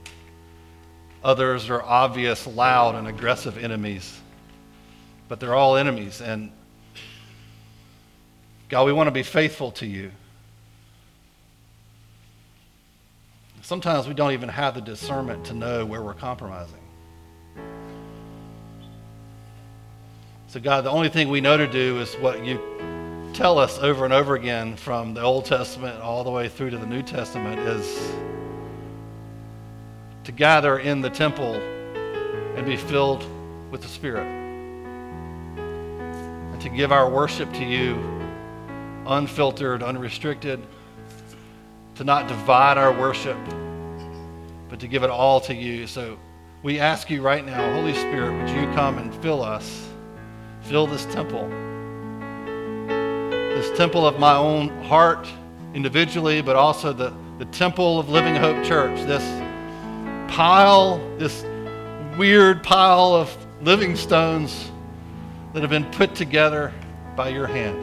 Others 1.28 1.68
are 1.68 1.82
obvious, 1.82 2.46
loud, 2.46 2.94
and 2.94 3.06
aggressive 3.06 3.62
enemies. 3.62 4.18
But 5.28 5.40
they're 5.40 5.54
all 5.54 5.76
enemies. 5.76 6.22
And 6.22 6.50
God, 8.70 8.86
we 8.86 8.94
want 8.94 9.08
to 9.08 9.10
be 9.10 9.22
faithful 9.22 9.70
to 9.72 9.84
you. 9.84 10.10
Sometimes 13.60 14.08
we 14.08 14.14
don't 14.14 14.32
even 14.32 14.48
have 14.48 14.74
the 14.74 14.80
discernment 14.80 15.44
to 15.44 15.52
know 15.52 15.84
where 15.84 16.00
we're 16.00 16.14
compromising. 16.14 16.80
So, 20.46 20.60
God, 20.60 20.82
the 20.84 20.90
only 20.90 21.10
thing 21.10 21.28
we 21.28 21.42
know 21.42 21.58
to 21.58 21.66
do 21.66 22.00
is 22.00 22.14
what 22.14 22.42
you 22.42 22.58
tell 23.34 23.58
us 23.58 23.78
over 23.80 24.06
and 24.06 24.14
over 24.14 24.34
again 24.34 24.76
from 24.76 25.12
the 25.12 25.20
Old 25.20 25.44
Testament 25.44 26.00
all 26.00 26.24
the 26.24 26.30
way 26.30 26.48
through 26.48 26.70
to 26.70 26.78
the 26.78 26.86
New 26.86 27.02
Testament 27.02 27.60
is 27.60 28.14
to 30.28 30.32
gather 30.32 30.78
in 30.78 31.00
the 31.00 31.08
temple 31.08 31.54
and 31.54 32.66
be 32.66 32.76
filled 32.76 33.24
with 33.70 33.80
the 33.80 33.88
Spirit. 33.88 34.26
And 35.56 36.60
to 36.60 36.68
give 36.68 36.92
our 36.92 37.08
worship 37.08 37.50
to 37.54 37.64
you 37.64 37.94
unfiltered, 39.06 39.82
unrestricted, 39.82 40.60
to 41.94 42.04
not 42.04 42.28
divide 42.28 42.76
our 42.76 42.92
worship, 42.92 43.38
but 44.68 44.78
to 44.80 44.86
give 44.86 45.02
it 45.02 45.08
all 45.08 45.40
to 45.40 45.54
you. 45.54 45.86
So 45.86 46.18
we 46.62 46.78
ask 46.78 47.08
you 47.08 47.22
right 47.22 47.46
now, 47.46 47.72
Holy 47.72 47.94
Spirit, 47.94 48.38
would 48.38 48.50
you 48.50 48.70
come 48.74 48.98
and 48.98 49.14
fill 49.22 49.42
us, 49.42 49.88
fill 50.60 50.86
this 50.86 51.06
temple, 51.06 51.48
this 52.86 53.74
temple 53.78 54.06
of 54.06 54.18
my 54.18 54.34
own 54.36 54.68
heart 54.84 55.26
individually, 55.72 56.42
but 56.42 56.54
also 56.54 56.92
the, 56.92 57.14
the 57.38 57.46
temple 57.46 57.98
of 57.98 58.10
Living 58.10 58.36
Hope 58.36 58.62
Church, 58.62 59.00
this 59.06 59.24
pile, 60.38 61.00
this 61.18 61.44
weird 62.16 62.62
pile 62.62 63.12
of 63.12 63.36
living 63.60 63.96
stones 63.96 64.70
that 65.52 65.62
have 65.62 65.70
been 65.70 65.90
put 65.90 66.14
together 66.14 66.72
by 67.16 67.28
your 67.28 67.48
hand. 67.48 67.76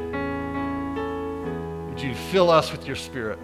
Would 1.90 2.02
you 2.02 2.16
fill 2.16 2.50
us 2.50 2.72
with 2.72 2.88
your 2.88 2.96
spirit? 2.96 3.40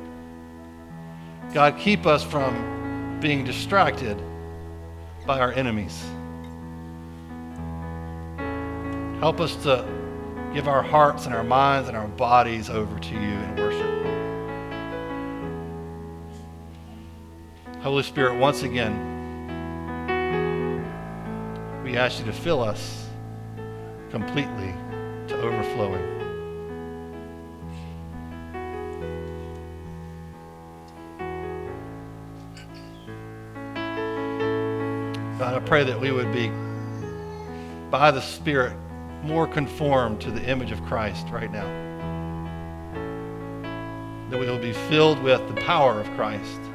God, 1.54 1.78
keep 1.78 2.06
us 2.06 2.24
from 2.24 3.20
being 3.20 3.44
distracted 3.44 4.18
by 5.26 5.42
our 5.42 5.52
enemies. 5.52 6.02
Help 9.20 9.42
us 9.42 9.58
to 9.64 9.86
give 10.54 10.70
our 10.70 10.82
hearts 10.82 11.26
and 11.26 11.36
our 11.36 11.44
minds 11.44 11.90
and 11.90 11.98
our 11.98 12.08
bodies 12.08 12.70
over 12.70 12.98
to 12.98 13.14
you 13.14 13.20
in 13.20 13.56
worship. 13.58 13.91
Holy 17.82 18.04
Spirit, 18.04 18.38
once 18.38 18.62
again, 18.62 18.94
we 21.84 21.98
ask 21.98 22.20
you 22.20 22.26
to 22.26 22.32
fill 22.32 22.62
us 22.62 23.08
completely 24.12 24.76
to 25.28 25.36
overflowing. 25.42 26.20
God, 35.40 35.56
I 35.56 35.60
pray 35.66 35.84
that 35.84 36.00
we 36.00 36.12
would 36.12 36.32
be, 36.32 36.50
by 37.90 38.12
the 38.12 38.22
Spirit, 38.22 38.78
more 39.24 39.48
conformed 39.48 40.22
to 40.22 40.30
the 40.30 40.48
image 40.48 40.72
of 40.72 40.84
Christ 40.84 41.26
right 41.30 41.52
now. 41.52 41.66
that 44.30 44.40
we 44.40 44.46
will 44.46 44.60
be 44.60 44.72
filled 44.72 45.22
with 45.24 45.46
the 45.50 45.62
power 45.62 46.00
of 46.00 46.08
Christ 46.12 46.71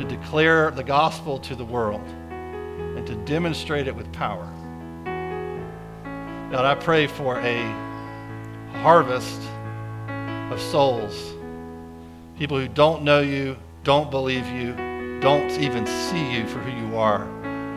to 0.00 0.06
declare 0.06 0.70
the 0.70 0.82
gospel 0.82 1.38
to 1.38 1.54
the 1.54 1.64
world 1.64 2.00
and 2.00 3.06
to 3.06 3.14
demonstrate 3.26 3.86
it 3.86 3.94
with 3.94 4.10
power. 4.14 4.50
God, 6.50 6.64
I 6.64 6.74
pray 6.74 7.06
for 7.06 7.38
a 7.40 7.62
harvest 8.78 9.42
of 10.50 10.58
souls, 10.58 11.34
people 12.38 12.58
who 12.58 12.66
don't 12.66 13.02
know 13.02 13.20
you, 13.20 13.58
don't 13.84 14.10
believe 14.10 14.46
you, 14.46 14.72
don't 15.20 15.50
even 15.60 15.86
see 15.86 16.32
you 16.32 16.46
for 16.46 16.60
who 16.60 16.70
you 16.70 16.96
are, 16.96 17.26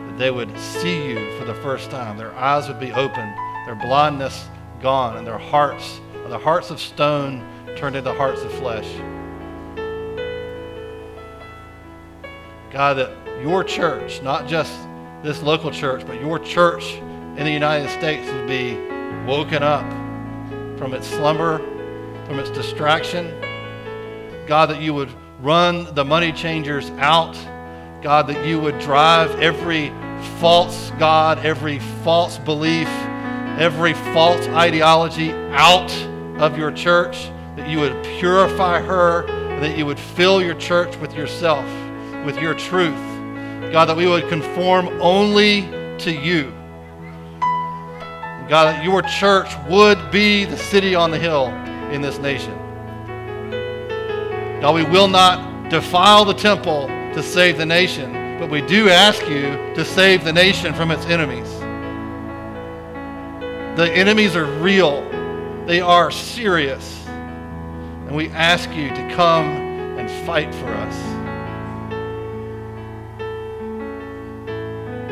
that 0.08 0.16
they 0.16 0.30
would 0.30 0.58
see 0.58 1.06
you 1.06 1.38
for 1.38 1.44
the 1.44 1.54
first 1.56 1.90
time. 1.90 2.16
Their 2.16 2.34
eyes 2.36 2.68
would 2.68 2.80
be 2.80 2.92
opened, 2.92 3.36
their 3.66 3.74
blindness 3.76 4.48
gone, 4.80 5.18
and 5.18 5.26
their 5.26 5.36
hearts, 5.36 6.00
the 6.28 6.38
hearts 6.38 6.70
of 6.70 6.80
stone, 6.80 7.46
turned 7.76 7.96
into 7.96 8.14
hearts 8.14 8.40
of 8.40 8.52
flesh. 8.54 8.88
God, 12.74 12.94
that 12.94 13.40
your 13.40 13.62
church, 13.62 14.20
not 14.20 14.48
just 14.48 14.76
this 15.22 15.44
local 15.44 15.70
church, 15.70 16.04
but 16.04 16.20
your 16.20 16.40
church 16.40 16.94
in 16.94 17.44
the 17.44 17.50
United 17.52 17.88
States 17.88 18.28
would 18.32 18.48
be 18.48 18.74
woken 19.28 19.62
up 19.62 19.88
from 20.76 20.92
its 20.92 21.06
slumber, 21.06 21.58
from 22.26 22.40
its 22.40 22.50
distraction. 22.50 23.32
God, 24.48 24.70
that 24.70 24.82
you 24.82 24.92
would 24.92 25.08
run 25.40 25.94
the 25.94 26.04
money 26.04 26.32
changers 26.32 26.90
out. 26.98 27.34
God, 28.02 28.26
that 28.26 28.44
you 28.44 28.58
would 28.58 28.80
drive 28.80 29.40
every 29.40 29.90
false 30.40 30.90
God, 30.98 31.38
every 31.46 31.78
false 32.02 32.38
belief, 32.38 32.88
every 33.56 33.94
false 33.94 34.48
ideology 34.48 35.30
out 35.52 35.92
of 36.40 36.58
your 36.58 36.72
church, 36.72 37.30
that 37.54 37.68
you 37.68 37.78
would 37.78 38.02
purify 38.18 38.80
her, 38.80 39.24
that 39.60 39.78
you 39.78 39.86
would 39.86 40.00
fill 40.00 40.42
your 40.42 40.56
church 40.56 40.96
with 40.96 41.14
yourself, 41.14 41.64
with 42.24 42.38
your 42.38 42.54
truth. 42.54 42.94
God, 43.72 43.86
that 43.86 43.96
we 43.96 44.06
would 44.06 44.28
conform 44.28 44.88
only 45.00 45.62
to 45.98 46.12
you. 46.12 46.52
God, 48.48 48.66
that 48.66 48.84
your 48.84 49.02
church 49.02 49.48
would 49.68 50.10
be 50.10 50.44
the 50.44 50.56
city 50.56 50.94
on 50.94 51.10
the 51.10 51.18
hill 51.18 51.48
in 51.92 52.02
this 52.02 52.18
nation. 52.18 52.54
God, 54.60 54.74
we 54.74 54.84
will 54.84 55.08
not 55.08 55.70
defile 55.70 56.24
the 56.24 56.34
temple 56.34 56.86
to 56.86 57.22
save 57.22 57.58
the 57.58 57.66
nation, 57.66 58.38
but 58.38 58.50
we 58.50 58.60
do 58.62 58.88
ask 58.88 59.20
you 59.22 59.74
to 59.74 59.84
save 59.84 60.24
the 60.24 60.32
nation 60.32 60.74
from 60.74 60.90
its 60.90 61.06
enemies. 61.06 61.50
The 63.76 63.90
enemies 63.92 64.36
are 64.36 64.46
real, 64.60 65.02
they 65.66 65.80
are 65.80 66.10
serious. 66.10 67.04
And 67.06 68.14
we 68.14 68.28
ask 68.30 68.70
you 68.70 68.88
to 68.90 69.14
come 69.14 69.46
and 69.98 70.10
fight 70.26 70.54
for 70.54 70.68
us. 70.68 71.13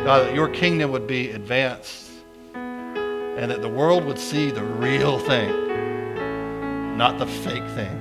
God, 0.04 0.26
that 0.26 0.34
your 0.34 0.48
kingdom 0.48 0.90
would 0.90 1.06
be 1.06 1.30
advanced 1.30 2.10
and 2.54 3.48
that 3.48 3.62
the 3.62 3.68
world 3.68 4.04
would 4.04 4.18
see 4.18 4.50
the 4.50 4.64
real 4.64 5.16
thing, 5.16 6.96
not 6.96 7.18
the 7.18 7.26
fake 7.26 7.64
thing, 7.76 7.98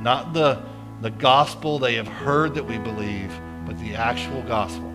not 0.00 0.32
the, 0.32 0.62
the 1.00 1.10
gospel 1.10 1.80
they 1.80 1.96
have 1.96 2.06
heard 2.06 2.54
that 2.54 2.64
we 2.64 2.78
believe, 2.78 3.32
but 3.66 3.76
the 3.80 3.96
actual 3.96 4.42
gospel. 4.42 4.88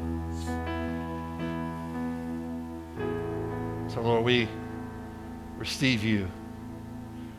So, 3.90 4.02
Lord, 4.02 4.24
we 4.24 4.48
receive 5.58 6.06
you, 6.06 6.32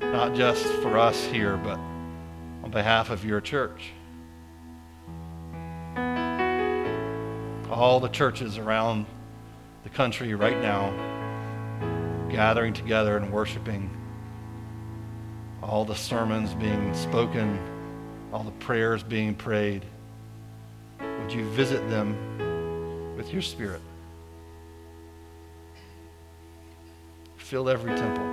not 0.03 0.35
just 0.35 0.63
for 0.83 0.99
us 0.99 1.25
here, 1.25 1.57
but 1.57 1.79
on 2.63 2.71
behalf 2.71 3.09
of 3.09 3.25
your 3.25 3.41
church. 3.41 3.93
All 7.71 8.01
the 8.01 8.09
churches 8.09 8.59
around 8.59 9.07
the 9.83 9.91
country 9.91 10.35
right 10.35 10.61
now 10.61 10.91
gathering 12.31 12.73
together 12.73 13.17
and 13.17 13.33
worshiping, 13.33 13.91
all 15.63 15.85
the 15.85 15.95
sermons 15.95 16.55
being 16.55 16.95
spoken, 16.95 17.59
all 18.33 18.43
the 18.43 18.51
prayers 18.53 19.03
being 19.03 19.35
prayed. 19.35 19.85
Would 21.01 21.33
you 21.33 21.45
visit 21.51 21.89
them 21.89 22.17
with 23.17 23.33
your 23.33 23.43
spirit? 23.43 23.81
Fill 27.37 27.69
every 27.69 27.95
temple. 27.95 28.25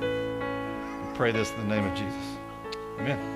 We 0.00 1.16
pray 1.16 1.32
this 1.32 1.50
in 1.52 1.68
the 1.68 1.74
name 1.74 1.86
of 1.86 1.94
Jesus. 1.96 2.36
Amen. 2.98 3.33